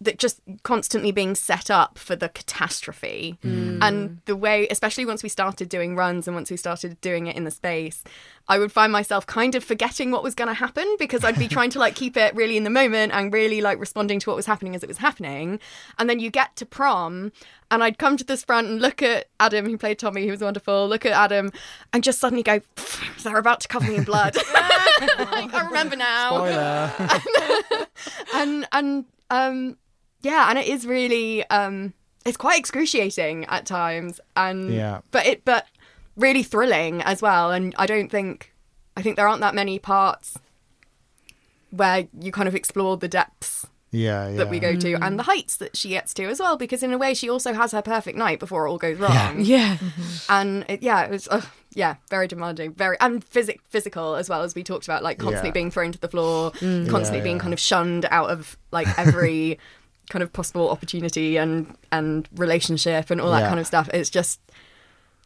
[0.00, 3.38] that just constantly being set up for the catastrophe.
[3.42, 7.36] And the way especially once we started doing runs and once we started doing it
[7.36, 8.02] in the space
[8.48, 11.48] i would find myself kind of forgetting what was going to happen because i'd be
[11.56, 14.36] trying to like keep it really in the moment and really like responding to what
[14.36, 15.58] was happening as it was happening.
[15.98, 17.32] And then you get to prom
[17.70, 20.40] and i'd come to this front and look at adam who played tommy who was
[20.40, 21.50] wonderful look at adam
[21.92, 22.60] and just suddenly go
[23.22, 24.36] they're about to cover me in blood.
[25.00, 26.36] Like, i remember now.
[26.36, 27.86] Spoiler.
[28.34, 29.78] and and um
[30.22, 31.92] yeah and it is really um
[32.26, 35.00] it's quite excruciating at times and Yeah.
[35.10, 35.66] but it but
[36.16, 38.52] really thrilling as well and i don't think
[38.96, 40.36] i think there aren't that many parts
[41.70, 44.36] where you kind of explore the depths Yeah, yeah.
[44.38, 46.92] that we go to and the heights that she gets to as well because in
[46.92, 49.78] a way she also has her perfect night before it all goes wrong Yeah.
[50.28, 51.42] and it, yeah it was uh,
[51.74, 55.48] yeah very demanding very and physic- physical as well as we talked about like constantly
[55.50, 55.52] Yeah.
[55.54, 59.58] being thrown to the floor constantly Yeah, being kind of shunned out of like every
[60.10, 63.48] kind of possible opportunity and and relationship and all that Yeah.
[63.48, 64.40] kind of stuff it's just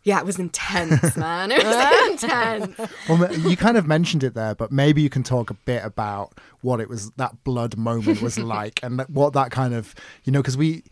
[0.05, 1.77] yeah it was intense man it was
[2.23, 5.85] intense Well, you kind of mentioned it there, but maybe you can talk a bit
[5.85, 9.95] about what it was that blood moment was like, and what that kind of
[10.25, 10.85] you know because we.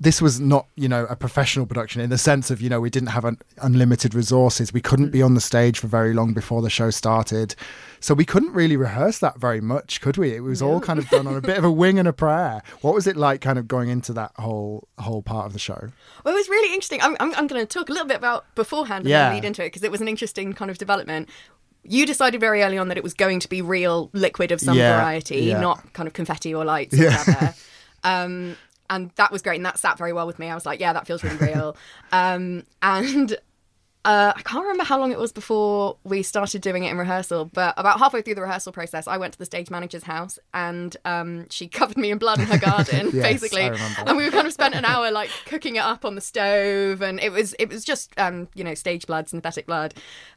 [0.00, 2.90] This was not, you know, a professional production in the sense of, you know, we
[2.90, 4.72] didn't have un- unlimited resources.
[4.72, 5.12] We couldn't mm.
[5.12, 7.54] be on the stage for very long before the show started.
[8.04, 10.34] So we couldn't really rehearse that very much, could we?
[10.34, 12.62] It was all kind of done on a bit of a wing and a prayer.
[12.82, 15.88] What was it like kind of going into that whole whole part of the show?
[16.22, 17.00] Well, it was really interesting.
[17.00, 19.28] I'm, I'm, I'm going to talk a little bit about beforehand and Yeah.
[19.30, 21.30] then lead into it because it was an interesting kind of development.
[21.82, 24.76] You decided very early on that it was going to be real liquid of some
[24.76, 25.60] Yeah, variety, yeah.
[25.62, 27.54] not kind of confetti or lights or whatever.
[28.04, 28.58] Um,
[28.90, 30.50] and that was great, and that sat very well with me.
[30.50, 31.74] I was like, yeah, that feels really real.
[32.12, 33.34] um, and
[34.04, 37.46] uh, I can't remember how long it was before we started doing it in rehearsal,
[37.46, 40.94] but about halfway through the rehearsal process, I went to the stage manager's house and
[41.06, 43.70] um, she covered me in blood in her garden, Yes, basically.
[44.06, 47.18] And we kind of spent an hour like cooking it up on the stove, and
[47.18, 49.94] it was it was just um, you know stage blood, synthetic blood.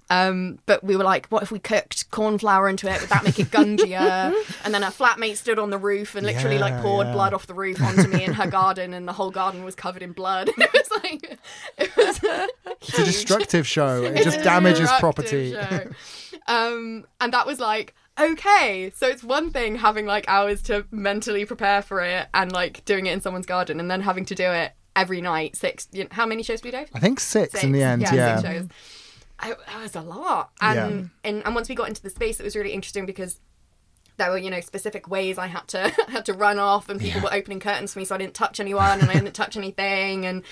[0.10, 3.02] Um, but we were like, what if we cooked corn flour into it?
[3.02, 4.34] Would that make it gungier?
[4.64, 7.14] and then a flatmate stood on the roof and literally like poured yeah.
[7.14, 10.02] blood off the roof onto me in her garden, and the whole garden was covered
[10.02, 10.50] in blood.
[10.58, 11.40] it was like
[11.78, 12.20] it was
[12.82, 14.04] It's a destructive show.
[14.16, 15.56] It just damages property.
[16.48, 21.46] Um, and that was like, okay, so it's one thing having like hours to mentally
[21.46, 24.46] prepare for it and like doing it in someone's garden, and then having to do
[24.52, 25.56] it every night.
[25.56, 25.88] Six.
[25.92, 26.86] You know, how many shows do we do?
[26.94, 27.64] I think six, Six.
[27.64, 28.02] in the end.
[28.04, 28.38] Yeah, Yeah.
[28.38, 28.68] six shows.
[29.40, 30.52] I, that was a lot.
[30.62, 33.40] And, and and once we got into the space, it was really interesting because
[34.18, 37.22] there were you know specific ways I had to had to run off, and people
[37.22, 40.26] were opening curtains for me, so I didn't touch anyone, and I didn't touch anything,
[40.26, 40.44] and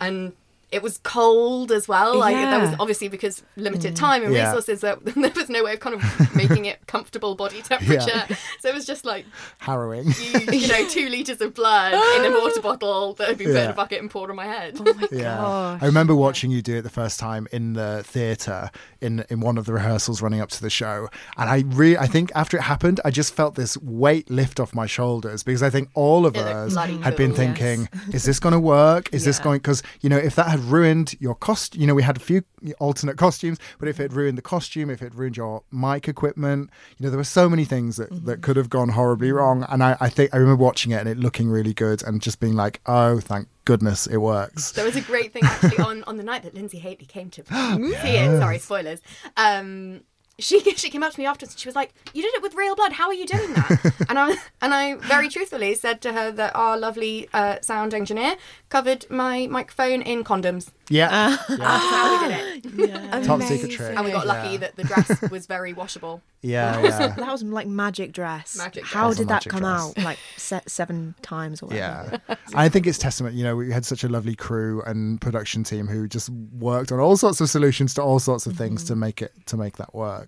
[0.00, 0.32] and
[0.72, 2.18] it was cold as well.
[2.18, 3.96] Like there was obviously because limited mm.
[3.96, 4.46] time and Yeah.
[4.46, 8.24] resources, that there was no way of kind of making it comfortable body temperature.
[8.28, 8.36] Yeah.
[8.60, 9.26] So it was just like
[9.58, 10.06] Harrowing.
[10.06, 13.56] you, you know two liters of blood in a water bottle that had been put
[13.56, 14.76] in a bucket and poured on my head.
[14.80, 18.70] Oh my Yeah, I remember watching you do it the first time in the theatre
[19.00, 22.06] in in one of the rehearsals running up to the show, and I really, I
[22.06, 25.70] think after it happened, I just felt this weight lift off my shoulders because I
[25.70, 29.12] think all of It us bloody had been cool, thinking, is this going to work?
[29.12, 29.58] Is this going?
[29.58, 32.42] Because you know, if that had ruined your cost, you know, we had a few
[32.78, 37.04] alternate costumes, but if it ruined the costume, if it ruined your mic equipment, you
[37.04, 38.26] know, there were so many things that Mm-hmm.
[38.26, 39.64] that could have gone horribly wrong.
[39.68, 42.40] And I, I think I remember watching it and it looking really good and just
[42.40, 44.72] being like, oh, thank goodness it works.
[44.72, 47.44] There was a great thing actually on, on the night that Linzi Hateley came to
[48.02, 48.38] see it.
[48.38, 49.00] Sorry, spoilers.
[49.36, 50.02] Um,
[50.38, 52.54] she she came up to me afterwards and she was like, "You did it with
[52.54, 52.92] real blood.
[52.92, 56.54] How are you doing that?" and I and I very truthfully said to her that
[56.56, 58.36] our lovely uh, sound engineer
[58.68, 60.70] covered my microphone in condoms.
[60.88, 63.24] Yeah, That's how we did it.
[63.24, 63.96] top secret trick.
[63.96, 64.56] And we got lucky Yeah.
[64.58, 66.20] that the dress was very washable.
[66.42, 67.06] Yeah, That was, yeah.
[67.14, 68.58] that was like magic dress.
[68.58, 69.18] Magic How dress.
[69.18, 70.04] did That was that come magic out?
[70.04, 72.20] Like se- seven times or whatever.
[72.28, 72.34] Yeah.
[72.54, 75.86] I think it's testament, you know, we had such a lovely crew and production team
[75.86, 79.22] who just worked on all sorts of solutions to all sorts of things to make
[79.22, 80.21] it to make that work.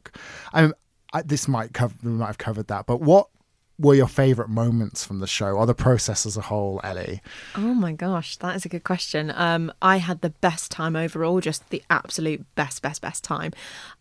[0.52, 0.74] I'm
[1.12, 3.28] I, this might cover we might have covered that, but what
[3.78, 7.20] were your favorite moments from the show or the process as a whole, Ellie?
[7.56, 9.32] Oh my gosh, that is a good question.
[9.34, 13.52] Um, I had the best time overall, just the absolute best, best, best time.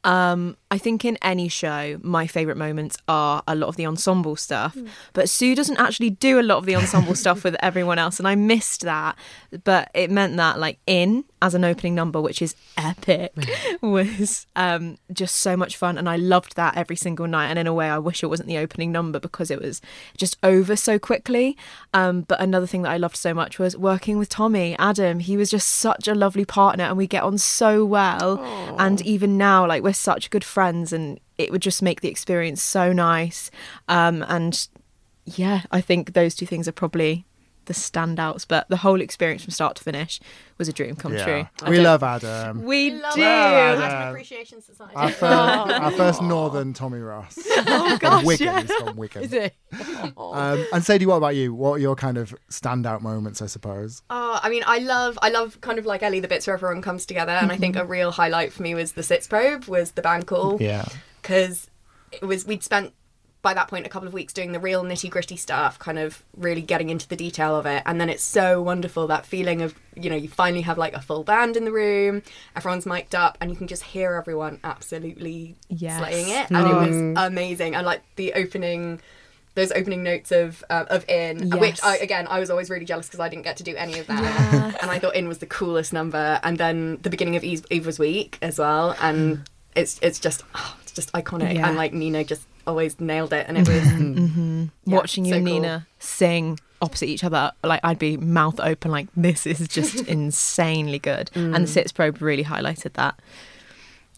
[0.03, 4.35] Um, I think in any show, my favourite moments are a lot of the ensemble
[4.35, 4.75] stuff,
[5.13, 8.27] but Sue doesn't actually do a lot of the ensemble stuff with everyone else, and
[8.27, 9.15] I missed that.
[9.63, 13.33] But it meant that, like, in as an opening number, which is epic,
[13.81, 17.49] was um, just so much fun, and I loved that every single night.
[17.49, 19.79] And in a way, I wish it wasn't the opening number because it was
[20.17, 21.55] just over so quickly.
[21.93, 25.19] Um, but another thing that I loved so much was working with Tommy, Adam.
[25.19, 28.43] He was just such a lovely partner, and we get on so well.
[28.79, 32.61] And even now, like we're such good friends, and it would just make the experience
[32.61, 33.51] so nice.
[33.87, 34.67] Um, and
[35.25, 37.25] yeah, I think those two things are probably
[37.65, 40.19] the standouts, but the whole experience from start to finish
[40.57, 41.47] was a dream come true.
[41.61, 42.63] I We love Adam.
[42.63, 42.97] We do.
[43.01, 44.09] Love Adam Adam.
[44.09, 44.95] Appreciation Society.
[44.95, 45.23] Our first,
[45.81, 47.37] our first northern Tommy Ross.
[47.65, 48.45] Oh, From gosh, Wigan.
[48.47, 48.61] yeah.
[48.61, 49.23] He's from Wigan.
[49.23, 49.55] Is it?
[50.17, 51.53] Um, and Sadie, what about you?
[51.53, 54.01] What are your kind of standout moments, I suppose?
[54.09, 56.81] Oh, I mean, I love, I love kind of like Ellie, the bits where everyone
[56.81, 60.01] comes together, and I think a real highlight for me was the Sitzprobe, was the
[60.01, 60.61] band call.
[60.61, 60.85] Yeah.
[61.21, 61.69] because
[62.11, 62.93] it was we'd spent
[63.43, 66.23] by that point a couple of weeks doing the real nitty gritty stuff, kind of
[66.35, 69.75] really getting into the detail of it, and then it's so wonderful that feeling of
[69.95, 72.23] you know you finally have like a full band in the room,
[72.55, 75.97] everyone's mic'd up, and you can just hear everyone absolutely Yes.
[75.99, 77.13] slaying it, and it Mm.
[77.13, 78.99] was amazing, and like the opening.
[79.55, 83.05] Those opening notes of uh, of In, which I again I was always really jealous
[83.05, 85.45] because I didn't get to do any of that, and I thought In was the
[85.45, 89.99] coolest number, and then the beginning of Eve, Eve was Week as well, and it's
[90.01, 91.67] it's just oh, it's just iconic, Yeah.
[91.67, 95.37] and like Nina just always nailed it, and it was hmm Yeah, Watching you so
[95.37, 95.53] and cool.
[95.61, 100.99] Nina sing opposite each other, like I'd be mouth open, like this is just insanely
[100.99, 101.31] good.
[101.35, 101.85] And the Mm.
[101.85, 103.19] Sitzprobe really highlighted that.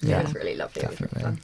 [0.01, 0.81] yeah, it was really lovely.
[0.83, 1.39] It was really fun.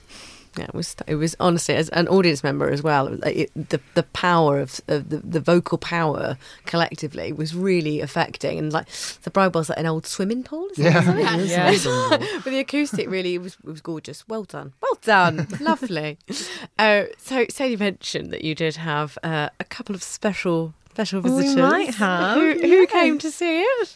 [0.57, 0.95] Yeah, it was.
[1.07, 3.07] It was honestly as an audience member as well.
[3.07, 3.23] It,
[3.55, 8.73] it, the the power of, of the, the vocal power collectively was really affecting, and
[8.73, 8.87] like
[9.23, 10.67] the bride was like an old swimming pool.
[10.71, 12.15] Is Yeah, that it is yeah.
[12.15, 14.27] a but the acoustic really was was gorgeous.
[14.27, 16.17] Well done, well done, lovely.
[16.77, 21.45] Uh, so, Sadie mentioned that you did have uh, a couple of special special visitors.
[21.55, 21.71] We visitors.
[21.71, 22.91] might have, Who, who yes.
[22.91, 23.95] came to see it?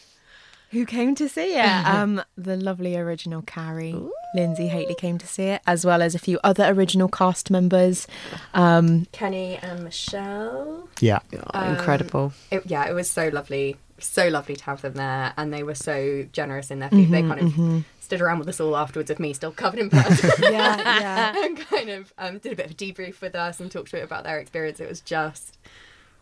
[0.72, 1.64] Who came to see it?
[1.86, 3.94] um, the lovely original Carrie,
[4.36, 8.06] Linzi Hateley came to see it, as well as a few other original cast members.
[8.52, 10.88] Um, Kenny and Michelle.
[11.00, 11.20] Yeah.
[11.54, 12.32] Um, incredible.
[12.50, 15.74] It, yeah, it was so lovely, so lovely to have them there, and they were
[15.76, 17.10] so generous in their food.
[17.10, 17.84] they Mhm, kind of mhm.
[18.00, 20.18] stood around with us all afterwards, with me still covered in blood.
[20.40, 21.34] Yeah, yeah.
[21.44, 23.98] and kind of um, did a bit of a debrief with us and talked to
[23.98, 24.80] it about their experience.
[24.80, 25.58] It was just,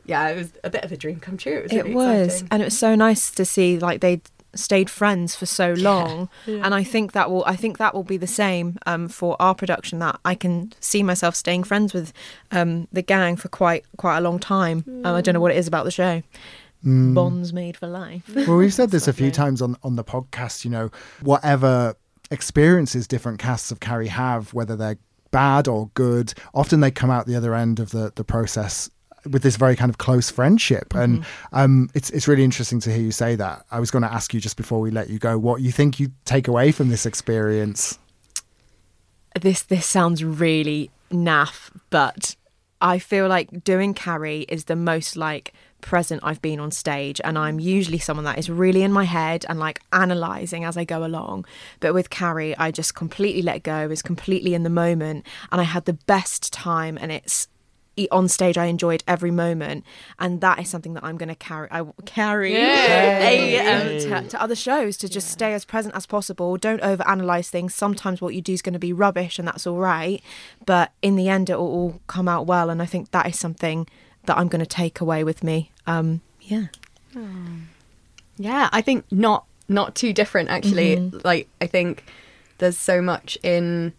[0.05, 1.55] yeah, it was a bit of a dream come true.
[1.57, 4.21] It was it really was, and it was so nice to see like they
[4.59, 6.61] stayed friends for so long Yeah.
[6.65, 9.55] and i think that will i think that will be the same um, for our
[9.55, 12.13] production that i can see myself staying friends with
[12.53, 14.85] um, the gang for quite quite a long time.
[15.05, 16.23] Um, i don't know what it is about the show.
[16.85, 17.15] Mm.
[17.15, 18.25] bonds made for life.
[18.47, 20.91] Well, we've said this a few times on, on the podcast, you know,
[21.23, 21.97] whatever
[22.31, 24.99] experiences different casts of Carrie have, whether they're
[25.31, 28.91] bad or good, often they come out the other end of the, the process
[29.31, 30.95] with this very kind of close friendship.
[30.95, 33.65] And um, it's, it's really interesting to hear you say that.
[33.71, 35.99] I was going to ask you just before we let you go, what you think
[35.99, 37.99] you take away from this experience.
[39.41, 42.37] this this sounds really naff, but
[42.81, 47.39] I feel like doing Carrie is the most like present I've been on stage and
[47.39, 51.05] I'm usually someone that is really in my head and like analyzing as I go
[51.05, 51.45] along
[51.81, 55.65] but with Carrie I just completely let go is completely in the moment and I
[55.65, 57.49] had the best time and it's
[58.11, 59.85] on stage I enjoyed every moment
[60.19, 64.43] and that is something that I'm going to carry I carry a, um, to, to
[64.43, 66.57] other shows to just stay as present as possible.
[66.57, 67.75] Don't overanalyze things.
[67.75, 70.23] Sometimes what you do is going to be rubbish and that's all right
[70.67, 73.39] but in the end it will all come out well and I think that is
[73.39, 73.87] something
[74.25, 76.67] that I'm going to take away with me um yeah.
[78.37, 80.97] Yeah, I think not not too different actually.
[80.97, 81.25] Mhm.
[81.25, 82.05] Like I think
[82.59, 83.93] there's so much in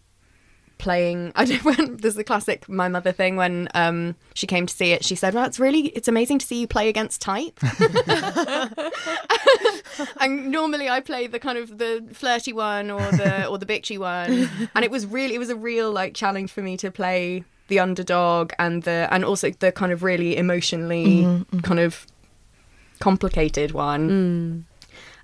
[0.78, 4.74] playing I don't when there's the classic my mother thing when um she came to
[4.74, 7.60] see it she said well it's really it's amazing to see you play against type
[10.20, 13.98] and normally I play the kind of the flirty one or the or the bitchy
[13.98, 14.50] one.
[14.76, 17.80] And it was really it was a real like challenge for me to play the
[17.80, 22.06] underdog and the and also the kind of really emotionally Mhm, kind of
[23.00, 24.66] complicated one.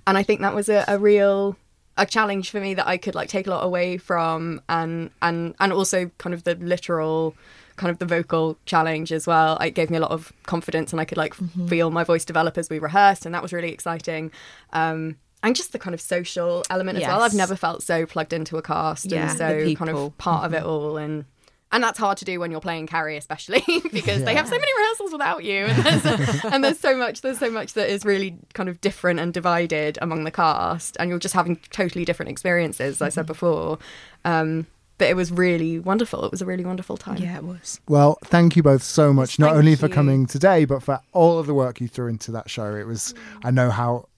[0.06, 1.56] And I think that was a, a real
[1.96, 5.54] a challenge for me that I could like take a lot away from and and
[5.60, 7.34] and also kind of the literal
[7.76, 9.56] kind of the vocal challenge as well.
[9.58, 11.66] It gave me a lot of confidence and I could like Mm-hmm.
[11.68, 14.30] feel my voice develop as we rehearsed and that was really exciting.
[14.72, 17.22] Um and just the kind of social element as well.
[17.22, 20.54] I've never felt so plugged into a cast Yeah, and so kind of part of
[20.54, 21.24] it all and
[21.72, 24.72] and that's hard to do when you're playing Carrie, especially because they have so many
[24.78, 28.38] rehearsals without you, and there's, and there's so much there's so much that is really
[28.54, 32.96] kind of different and divided among the cast, and you're just having totally different experiences.
[32.96, 33.78] As I said before,
[34.24, 34.66] um,
[34.98, 36.24] but it was really wonderful.
[36.24, 37.16] It was a really wonderful time.
[37.16, 40.64] yeah it was Well, thank you both so much, not Thank only for coming today,
[40.64, 42.74] but for all of the work you threw into that show.
[42.74, 44.08] It was, I know how,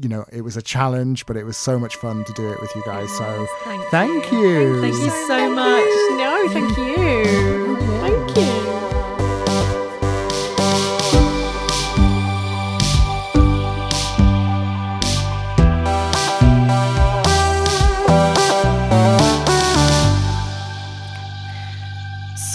[0.00, 2.60] you know, it was a challenge, but it was so much fun to do it
[2.60, 3.10] with you guys.
[3.16, 4.80] So Thank thank you.
[4.80, 5.84] thank you so much
[6.18, 7.76] No, thank you.
[8.00, 8.11] Thank you.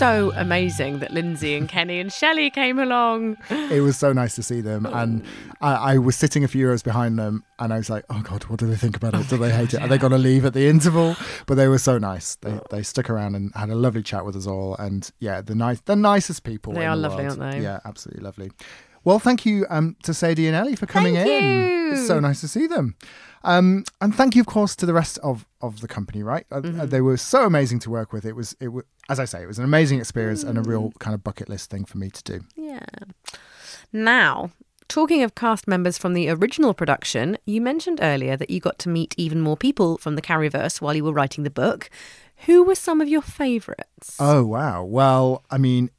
[0.07, 3.35] So amazing that Linzi and Kenny and Shelley came along.
[3.49, 4.85] it was so nice to see them.
[4.85, 5.21] And
[5.59, 8.45] I, I was sitting a few rows behind them and I was like, oh God,
[8.45, 9.27] what do they think about it?
[9.27, 9.81] Do they hate it?
[9.81, 11.17] Are they going to leave at the interval?
[11.45, 12.35] But they were so nice.
[12.35, 14.77] They, they stuck around and had a lovely chat with us all.
[14.77, 16.71] And yeah, the nice, the nicest people.
[16.71, 17.41] They in are the lovely, world.
[17.41, 17.63] aren't they?
[17.63, 18.51] Yeah, absolutely lovely.
[19.03, 21.43] Well, thank you um, to Sadie and Ellie for coming Thank in.
[21.43, 21.91] you.
[21.93, 22.95] It's so nice to see them.
[23.47, 26.21] Um, and thank you, of course, to the rest of, of the company.
[26.23, 26.81] Right, Uh, Mm-hmm.
[26.81, 28.25] uh, they were so amazing to work with.
[28.25, 30.67] It was it was as I say, it was an amazing experience and a Mm.
[30.67, 32.41] real kind of bucket list thing for me to do.
[32.55, 32.85] Yeah.
[33.93, 34.51] Now,
[34.87, 38.89] talking of cast members from the original production, you mentioned earlier that you got to
[38.89, 41.89] meet even more people from the Carryverse while you were writing the book.
[42.45, 44.15] Who were some of your favourites?
[44.19, 44.83] Oh wow!
[44.83, 45.89] Well, I mean,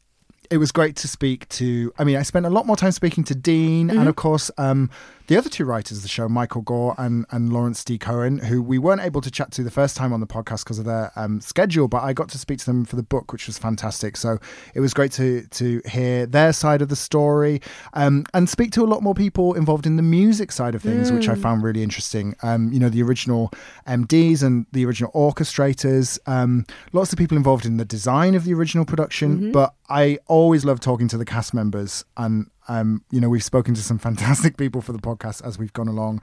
[0.50, 1.92] it was great to speak to.
[1.98, 4.88] I mean, I spent a lot more time speaking to Dean and, of course, um,
[5.28, 7.98] the other two writers of the show, Michael Gore and, and Lawrence D.
[7.98, 10.78] Cohen, who we weren't able to chat to the first time on the podcast because
[10.78, 13.46] of their um, schedule, but I got to speak to them for the book, which
[13.46, 14.16] was fantastic.
[14.16, 14.38] So
[14.74, 17.60] it was great to to hear their side of the story
[17.92, 21.12] um, and speak to a lot more people involved in the music side of things,
[21.12, 22.34] which I found really interesting.
[22.42, 23.52] Um, you know, the original
[23.86, 26.64] MDs and the original orchestrators, um,
[26.94, 30.80] lots of people involved in the design of the original production, but I always love
[30.80, 34.80] talking to the cast members and um, you know, we've spoken to some fantastic people
[34.80, 36.20] for the podcast as we've gone along.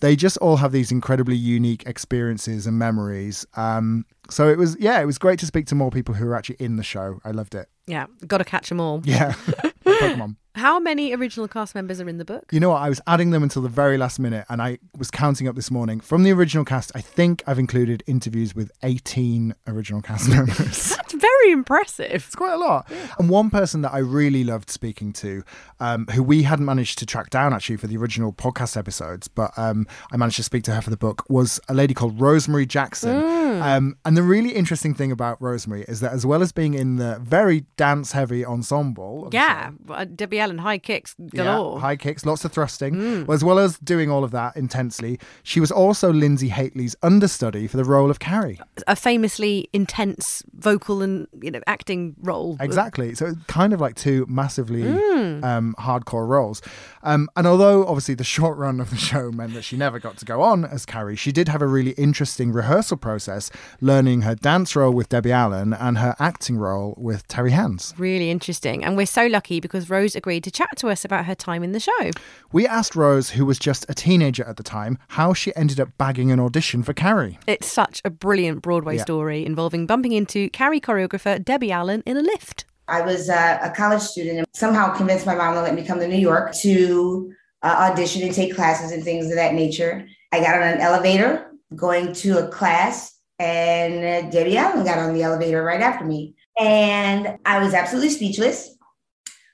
[0.00, 3.46] They just all have these incredibly unique experiences and memories.
[3.54, 6.34] Um, so it was, yeah, it was great to speak to more people who were
[6.34, 7.20] actually in the show.
[7.24, 7.68] I loved it.
[7.86, 9.00] Yeah, got to catch them all.
[9.04, 9.32] Yeah,
[9.84, 10.36] Pokemon.
[10.56, 12.44] How many original cast members are in the book?
[12.50, 12.80] You know what?
[12.80, 15.70] I was adding them until the very last minute, and I was counting up this
[15.70, 16.90] morning from the original cast.
[16.94, 20.56] I think I've included interviews with 18 original cast members.
[20.96, 22.10] That's very impressive.
[22.10, 22.90] It's quite a lot.
[23.18, 25.44] And one person that I really loved speaking to,
[25.78, 29.50] um, who we hadn't managed to track down actually for the original podcast episodes, but
[29.58, 32.64] um, I managed to speak to her for the book, was a lady called Rosemary
[32.64, 33.14] Jackson.
[33.62, 36.96] Um, and the really interesting thing about Rosemary is that as well as being in
[36.96, 41.74] the very dance heavy ensemble, Yeah, uh, Debbie Allen, high kicks galore.
[41.74, 43.26] yeah, high kicks, lots of thrusting.
[43.28, 47.76] As well as doing all of that intensely, she was also Linzi Hateley's understudy for
[47.76, 48.60] the role of Carrie.
[48.86, 52.56] a famously intense vocal and you know acting role.
[52.60, 53.14] Exactly.
[53.16, 56.62] So it's kind of like two massively um, hardcore roles.
[57.02, 60.16] Um, and although obviously the short run of the show meant that she never got
[60.18, 64.36] to go on as Carrie, she did have a really interesting rehearsal process, learning her
[64.36, 67.94] dance role with Debbie Allen and her acting role with Terry Hands.
[67.98, 68.84] Really interesting.
[68.84, 71.72] And we're so lucky because Rose agreed to chat to us about her time in
[71.72, 72.10] the show.
[72.52, 75.88] We asked Rose, who was just a teenager at the time, how she ended up
[75.98, 77.38] bagging an audition for Carrie.
[77.46, 79.02] It's such a brilliant Broadway Yeah.
[79.02, 82.64] story involving bumping into Carrie choreographer Debbie Allen in a lift.
[82.88, 85.98] I was uh, a college student and somehow convinced my mom to let me come
[85.98, 87.32] to New York to
[87.62, 90.06] uh, audition and take classes and things of that nature.
[90.32, 95.14] I got on an elevator going to a class, and uh, Debbie Allen got on
[95.14, 96.34] the elevator right after me.
[96.58, 98.75] And I was absolutely speechless.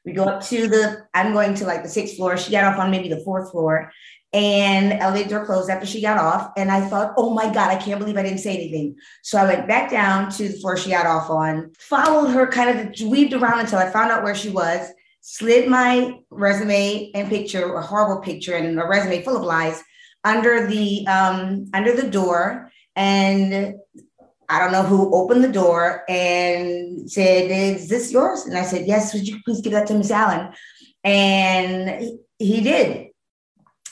[0.04, 2.36] We go up to the, I'm going to like the sixth floor.
[2.36, 3.92] She got off on maybe the fourth floor.
[4.34, 6.52] And elevator door closed after she got off.
[6.56, 8.96] And I thought, oh my God, I can't believe I didn't say anything.
[9.22, 12.78] So I went back down to the floor she got off on, followed her, kind
[12.78, 14.88] of weaved around until I found out where she was,
[15.20, 19.82] slid my resume and picture, a horrible picture and a resume full of lies,
[20.24, 22.70] under the um, under the door.
[22.94, 23.74] And
[24.52, 28.44] I don't know who opened the door and said, Is this yours?
[28.44, 30.52] And I said, Yes, would you please give that to Miss Allen?
[31.04, 33.08] And he, he did.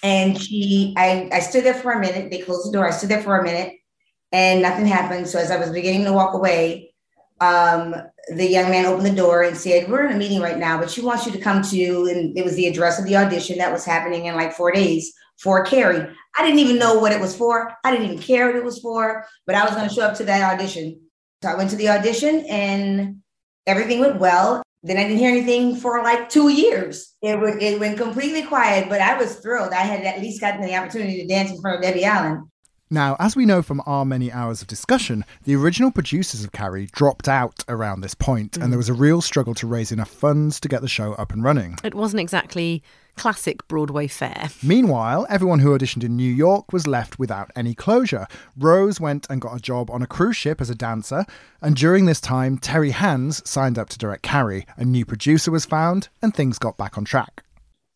[0.03, 2.31] And she, I, I stood there for a minute.
[2.31, 2.87] They closed the door.
[2.87, 3.73] I stood there for a minute
[4.33, 5.29] and nothing happened.
[5.29, 6.93] So as I was beginning to walk away,
[7.41, 7.95] um,
[8.35, 10.91] the young man opened the door and said, We're in a meeting right now, but
[10.91, 13.73] she wants you to come to, and it was the address of the audition that
[13.73, 16.07] was happening in like four days for Carrie.
[16.39, 17.75] I didn't even know what it was for.
[17.83, 20.17] I didn't even care what it was for, but I was going to show up
[20.17, 21.01] to that audition.
[21.43, 23.17] So I went to the audition and
[23.67, 24.63] everything went well.
[24.83, 27.15] Then I didn't hear anything for like two years.
[27.23, 29.73] It went, it went completely quiet, but I was thrilled.
[29.73, 32.50] I had at least gotten the opportunity to dance in front of Debbie Allen.
[32.93, 36.89] Now, as we know from our many hours of discussion, the original producers of Carrie
[36.91, 38.79] dropped out around this point, and there mm.
[38.79, 41.77] was a real struggle to raise enough funds to get the show up and running.
[41.85, 42.83] It wasn't exactly
[43.17, 44.49] classic Broadway fare.
[44.61, 48.27] Meanwhile, everyone who auditioned in New York was left without any closure.
[48.59, 51.25] Rose went and got a job on a cruise ship as a dancer,
[51.63, 54.67] and during this time, Terry Hands signed up to direct Carrie.
[54.77, 57.45] A new producer was found, and things got back on track.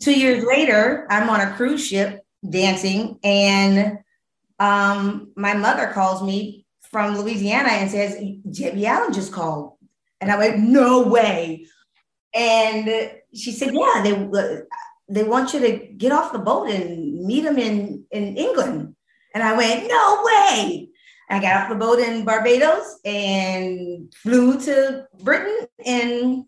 [0.01, 3.99] Two years later, I'm on a cruise ship dancing, and
[4.59, 8.17] um, my mother calls me from Louisiana and says,
[8.51, 9.73] Debbie Allen just called.
[10.21, 11.67] And I went, no way.
[12.33, 14.63] And she said, yeah, they,
[15.09, 18.95] they want you to get off the boat and meet them in, in England.
[19.35, 20.89] And I went, no way.
[21.29, 26.45] I got off the boat in Barbados and flew to Britain, and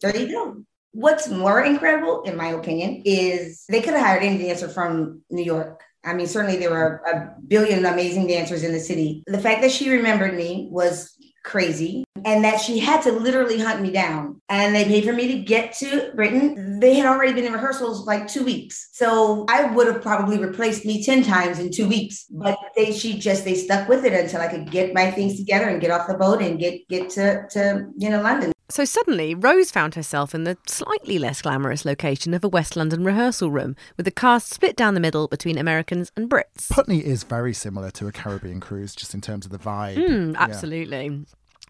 [0.00, 0.64] there you go.
[0.92, 5.44] What's more incredible, in my opinion, is they could have hired any dancer from New
[5.44, 5.82] York.
[6.06, 9.24] I mean, certainly there were a billion amazing dancers in the city.
[9.26, 13.80] The fact that she remembered me was crazy and that she had to literally hunt
[13.80, 14.40] me down.
[14.48, 16.80] And they paid for me to get to britain.
[16.80, 18.88] They had already been in rehearsals like two weeks.
[18.92, 23.18] So i would have probably replaced me 10 times in two weeks but they she
[23.18, 26.08] just they stuck with it until i could get my things together and get off
[26.08, 30.34] the boat and get get to to you know london So suddenly, Rose found herself
[30.34, 34.52] in the slightly less glamorous location of a West London rehearsal room, with the cast
[34.52, 36.68] split down the middle between Americans and Brits.
[36.68, 39.96] Putney is very similar to a Caribbean cruise, just in terms of the vibe.
[39.96, 40.40] Mm, Yeah.
[40.42, 41.24] absolutely.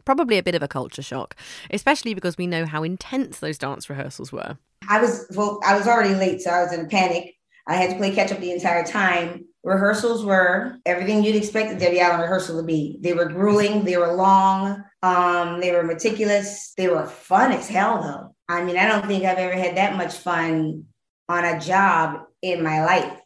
[0.07, 1.37] Probably a bit of a culture shock,
[1.71, 4.57] especially because we know how intense those dance rehearsals were.
[4.89, 7.35] I was well, I was already late, so I was in a panic.
[7.67, 9.45] I had to play catch up the entire time.
[9.67, 12.99] Rehearsals were everything you'd expect a Debbie Allen rehearsal to be.
[13.01, 18.01] They were grueling, they were long, um, they were meticulous, they were fun as hell
[18.01, 18.37] though.
[18.49, 20.85] I mean, I don't think I've ever had that much fun
[21.29, 23.19] on a job in my life.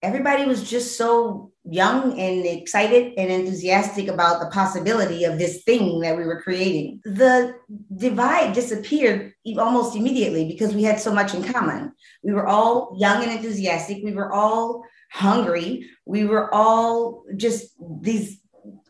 [0.00, 5.98] Everybody was just so young and excited and enthusiastic about the possibility of this thing
[6.02, 7.00] that we were creating.
[7.04, 7.56] The
[7.96, 11.92] divide disappeared almost immediately because we had so much in common.
[12.22, 14.04] We were all young and enthusiastic.
[14.04, 15.86] We were all hungry.
[16.06, 18.38] We were all just these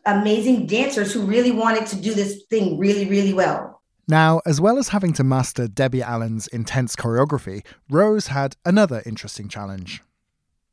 [0.05, 3.81] amazing dancers who really wanted to do this thing really, really well.
[4.07, 9.47] Now, as well as having to master Debbie Allen's intense choreography, Rose had another interesting
[9.47, 10.01] challenge.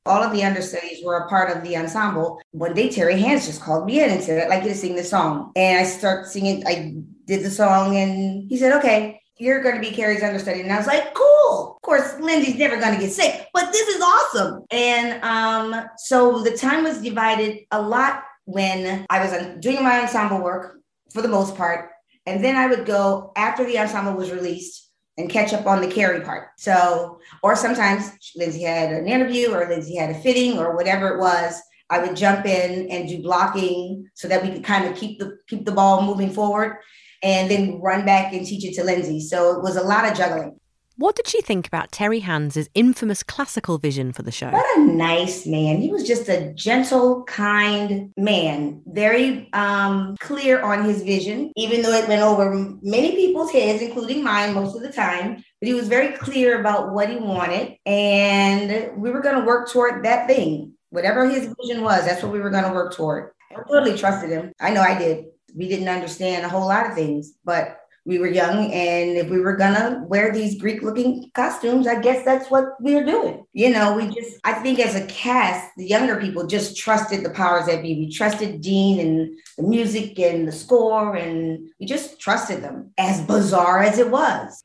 [0.07, 2.41] all of the understudies were a part of the ensemble.
[2.53, 4.97] One day, Terry Hands just called me in and said, I'd like you to sing
[4.97, 5.53] this song.
[5.55, 6.95] And I start singing, I
[7.27, 10.61] did the song, and he said, Okay, you're going to be Carrie's understudy.
[10.61, 11.77] And I was like, Cool.
[11.77, 14.65] Of course, Linzi's never going to get sick, but this is awesome.
[14.71, 20.01] And um, so the time was divided a lot when I was uh, doing my
[20.01, 20.81] ensemble work
[21.13, 21.91] for the most part.
[22.27, 25.89] And then I would go after the ensemble was released and catch up on the
[25.89, 26.49] Carrie part.
[26.59, 31.21] So, or sometimes Linzi had an interview or Linzi had a fitting or whatever it
[31.21, 31.61] was.
[31.91, 35.39] I would jump in and do blocking so that we could kind of keep the
[35.49, 36.77] keep the ball moving forward
[37.23, 39.21] and then run back and teach it to Linzi.
[39.21, 40.59] So it was a lot of juggling.
[40.99, 44.51] What did she think about Terry Hands' infamous classical vision for the show?
[44.51, 45.77] What a nice man.
[45.81, 51.93] He was just a gentle, kind man, very um, clear on his vision, even though
[51.93, 55.37] it went over many people's heads, including mine most of the time.
[55.61, 59.71] But he was very clear about what he wanted, and we were going to work
[59.71, 60.73] toward that thing.
[60.91, 63.31] Whatever his vision was, that's what we were going to work toward.
[63.53, 64.53] I totally trusted him.
[64.61, 65.27] I know I did.
[65.55, 69.39] We didn't understand a whole lot of things, but we were young and if we
[69.39, 73.71] were gonna wear these greek looking costumes i guess that's what we were doing you
[73.71, 73.97] know?
[73.97, 77.83] We just i think as a cast the younger people just trusted the powers that
[77.83, 77.95] be.
[77.97, 83.21] We trusted dean and the music and the score and we just trusted them as
[83.23, 84.65] bizarre as it was.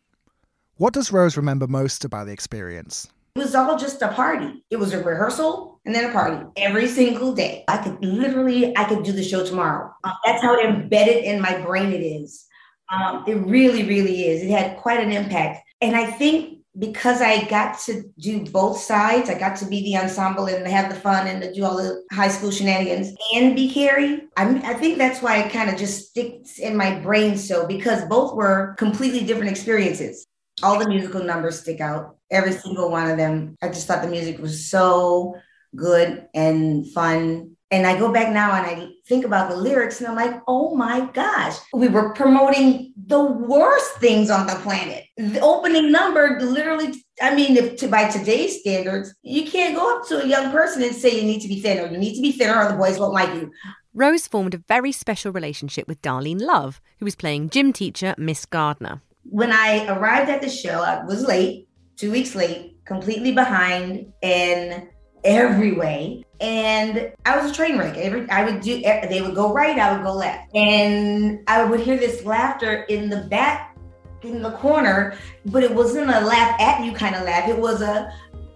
[0.78, 3.10] What does Rose remember most about the experience?
[3.36, 4.64] it was all just a party.
[4.70, 8.84] It was a rehearsal and then a party every single day i could literally i
[8.86, 12.48] could do the show tomorrow Uh, that's how embedded in my brain it is
[12.94, 14.44] um, it really, really is.
[14.44, 15.68] It had quite an impact.
[15.82, 19.98] And I think because I got to do both sides, I got to be the
[19.98, 23.72] ensemble and have the fun and to do all the high school shenanigans and be
[23.72, 24.24] Carrie.
[24.38, 28.06] I'm, I think that's why it kind of just sticks in my brain so because
[28.06, 30.26] both were completely different experiences.
[30.62, 33.56] All the musical numbers stick out, every single one of them.
[33.62, 35.36] I just thought the music was so
[35.76, 40.08] good and fun and I go back now and I think about the lyrics and
[40.08, 45.06] I'm like, oh my gosh, we were promoting the worst things on the planet.
[45.18, 50.08] The opening number literally, I mean, if to, by today's standards, you can't go up
[50.10, 51.92] to a young person and say you need to be thinner.
[51.92, 53.52] You need to be thinner or the boys won't like you.
[53.96, 58.46] Rose formed a very special relationship with Darlene Love, who was playing gym teacher Miss
[58.46, 59.02] Gardner.
[59.24, 64.90] When I arrived at the show, I was late, two weeks late, completely behind, and
[65.24, 66.26] every way.
[66.42, 67.98] And I was a train wreck.
[67.98, 70.54] Every I would do they would go right, I would go left.
[70.56, 73.78] And I would hear this laughter in the back
[74.24, 77.48] in the corner, but it wasn't a laugh at you kind of laugh.
[77.48, 78.14] It was a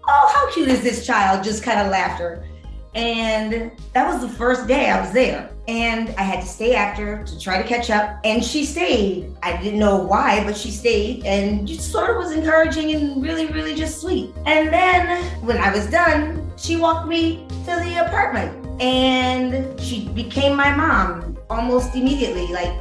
[0.08, 1.44] oh, how cute is this child?
[1.44, 2.44] Just kind of laughter.
[2.94, 5.50] And that was the first day I was there.
[5.68, 8.18] And I had to stay after to try to catch up.
[8.24, 9.36] And she stayed.
[9.42, 13.46] I didn't know why, but she stayed and just sort of was encouraging and really,
[13.46, 14.32] really just sweet.
[14.46, 20.56] And then when I was done, she walked me to the apartment and she became
[20.56, 22.46] my mom almost immediately.
[22.48, 22.72] Like,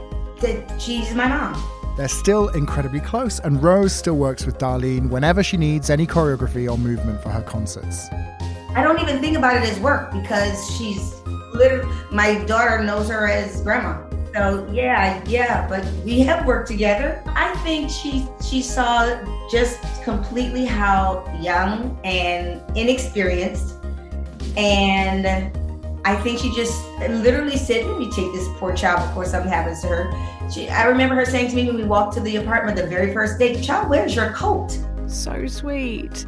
[0.42, 1.62] that she's my mom.
[1.98, 6.72] They're still incredibly close, and Rose still works with Darlene whenever she needs any choreography
[6.72, 8.08] or movement for her concerts.
[8.76, 11.16] I don't even think about it as work because she's
[11.56, 14.07] literally, my daughter knows her as grandma.
[14.38, 17.24] So yeah, yeah, but we have worked together.
[17.26, 19.18] I think she she saw
[19.50, 23.74] just completely how young and inexperienced,
[24.56, 25.26] and
[26.06, 29.82] I think she just literally said, "Let me take this poor child before something happens
[29.82, 32.78] to her." She, I remember her saying to me when we walked to the apartment
[32.78, 34.78] the very first day, "Child, where's your coat?"
[35.08, 36.28] So sweet.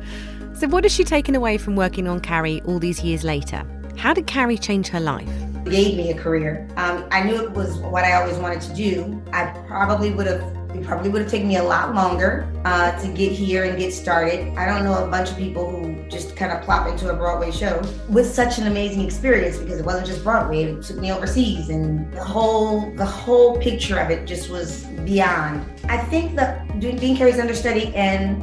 [0.56, 3.64] So, what has she taken away from working on Carrie all these years later?
[3.98, 5.30] How did Carrie change her life?
[5.66, 6.68] Gave me a career.
[6.78, 9.22] Um, I knew it was what I always wanted to do.
[9.34, 10.42] I probably would have,
[10.76, 13.92] it probably would have taken me a lot longer uh, to get here and get
[13.94, 14.56] started.
[14.58, 17.52] I don't know a bunch of people who just kind of plop into a Broadway
[17.52, 20.64] show with such an amazing experience because it wasn't just Broadway.
[20.64, 25.66] It took me overseas, and the whole the whole picture of it just was beyond.
[25.90, 28.40] I think that being Carrie's understudy and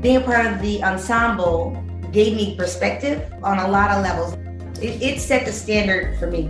[0.00, 4.36] being a part of the ensemble gave me perspective on a lot of levels.
[4.80, 6.46] It, it set the standard for me.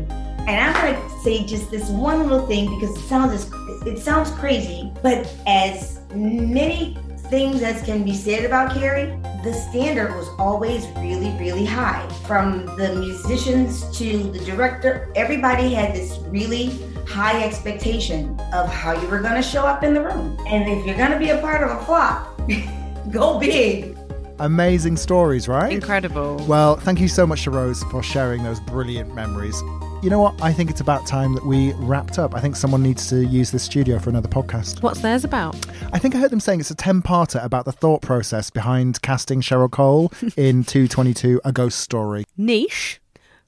[0.47, 3.51] And I'm gonna say just this one little thing because it sounds
[3.87, 6.99] it sounds crazy, but as many
[7.31, 12.07] things as can be said about Carrie, the standard was always really, really high.
[12.27, 19.09] From the musicians to the director, everybody had this really high expectation of how you
[19.09, 20.37] were gonna show up in the room.
[20.47, 22.41] And if you're gonna be a part of a flop,
[23.11, 23.97] go big.
[24.41, 25.73] Amazing stories, right?
[25.73, 26.45] Incredible.
[26.49, 29.61] Well, thank you so much to Rose for sharing those brilliant memories.
[30.03, 30.41] You know what?
[30.43, 32.35] I think it's about time that we wrapped up.
[32.35, 34.83] I think someone needs to use this studio for another podcast.
[34.83, 35.55] What's theirs about?
[35.93, 39.01] I think I heard them saying it's a 10 parter about the thought process behind
[39.03, 42.25] casting Cheryl Cole in 222 A Ghost Story.
[42.37, 43.01] Niche,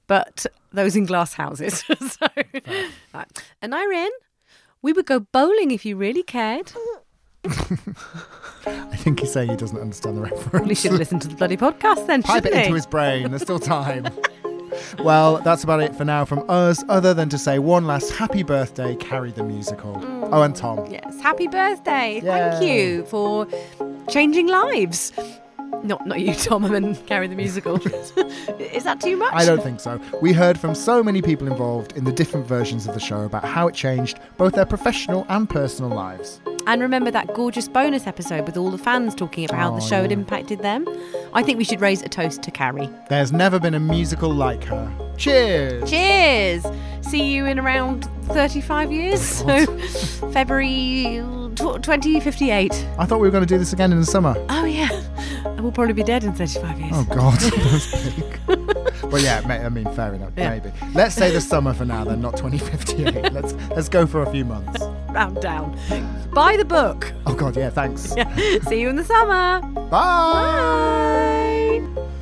[0.07, 1.84] but those in glass houses.
[1.99, 2.26] so,
[3.12, 3.43] right.
[3.61, 4.11] And Irene,
[4.82, 6.72] we would go bowling if you really cared.
[8.66, 10.49] I think he's saying he doesn't understand the reference.
[10.49, 13.30] Probably should listen to the bloody podcast then, Pipe it shouldn't into his brain.
[13.30, 14.09] There's still time.
[14.99, 18.42] well, that's about it for now from us, other than to say one last happy
[18.42, 19.94] birthday, Carrie the Musical.
[19.94, 20.28] Mm.
[20.32, 20.84] Oh, and Tom.
[20.90, 22.20] Yes, happy birthday.
[22.22, 23.47] Thank you for
[24.09, 25.12] changing lives.
[25.87, 27.76] Not not you, Tom, and then Carrie the musical.
[28.59, 29.32] Is that too much?
[29.34, 30.01] I don't think so.
[30.20, 33.45] We heard from so many people involved in the different versions of the show about
[33.45, 36.41] how it changed both their professional and personal lives.
[36.66, 39.87] And remember that gorgeous bonus episode with all the fans talking about how the Oh,
[39.87, 40.84] show had impacted them?
[41.32, 42.91] I think we should raise a toast to Carrie.
[43.09, 44.93] There's never been a musical like her.
[45.16, 45.89] Cheers!
[45.89, 46.66] Cheers!
[47.03, 49.20] See you in around 35 years.
[49.22, 49.64] So,
[50.32, 52.72] February tw 2058.
[52.98, 54.34] I thought we were going to do this again in the summer.
[54.48, 54.90] Oh, yeah.
[55.44, 56.92] And we'll probably be dead in 35 years.
[56.94, 57.38] Oh, God.
[57.40, 58.40] That's big.
[59.04, 60.32] well, yeah, I mean, fair enough.
[60.36, 60.50] Yeah.
[60.50, 60.72] Maybe.
[60.94, 63.32] Let's say the summer for now, then, not 2058.
[63.32, 64.82] let's, let's go for a few months.
[65.11, 65.78] Round down.
[66.32, 67.12] Buy the book.
[67.24, 68.14] Oh, God, yeah, thanks.
[68.16, 68.34] Yeah.
[68.68, 69.61] See you in the summer.
[69.88, 71.80] Bye.
[71.94, 72.12] Bye.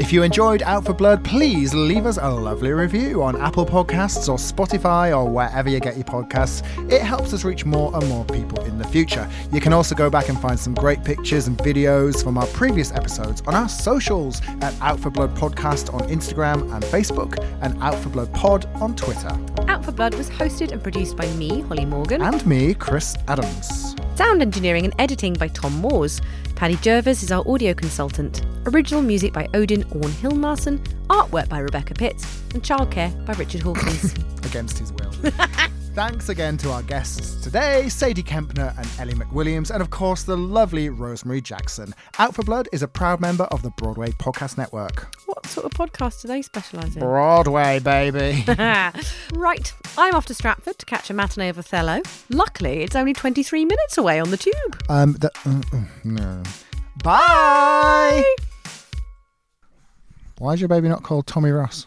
[0.00, 4.30] If you enjoyed Out for Blood, please leave us a lovely review on Apple Podcasts
[4.30, 6.62] or Spotify or wherever you get your podcasts.
[6.90, 9.28] It helps us reach more and more people in the future.
[9.52, 12.92] You can also go back and find some great pictures and videos from our previous
[12.92, 17.96] episodes on our socials at Out for Blood Podcast on Instagram and Facebook and Out
[17.96, 19.38] for Blood Pod on Twitter.
[19.68, 22.22] Out for Blood was hosted and produced by me, Holly Morgan.
[22.22, 23.94] And me, Chris Adams.
[24.14, 26.20] Sound engineering and editing by Tom Moores.
[26.60, 28.44] Paddy Jervis is our audio consultant.
[28.66, 30.78] Original music by Odin Orn Hilmarson.
[31.06, 32.42] Artwork by Rebecca Pitts.
[32.52, 34.12] And childcare by Richard Hawkins.
[34.44, 35.10] against his will.
[35.94, 40.36] Thanks again to our guests today, Sadie Kempner and Ellie McWilliams, and of course the
[40.36, 41.92] lovely Rosemary Jackson.
[42.18, 45.12] Out for Blood is a proud member of the Broadway Podcast Network.
[45.26, 47.00] what sort of podcast do they specialise in?
[47.00, 48.44] Broadway, baby.
[49.34, 52.02] right, I'm off to Stratford to catch a matinee of Othello.
[52.30, 54.82] Luckily, it's only 23 minutes away on the tube.
[54.88, 56.42] um, the, uh, uh, no.
[57.02, 58.24] Bye.
[60.38, 61.86] Why is your baby not called Tommy Ross?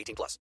[0.01, 0.39] 18 plus.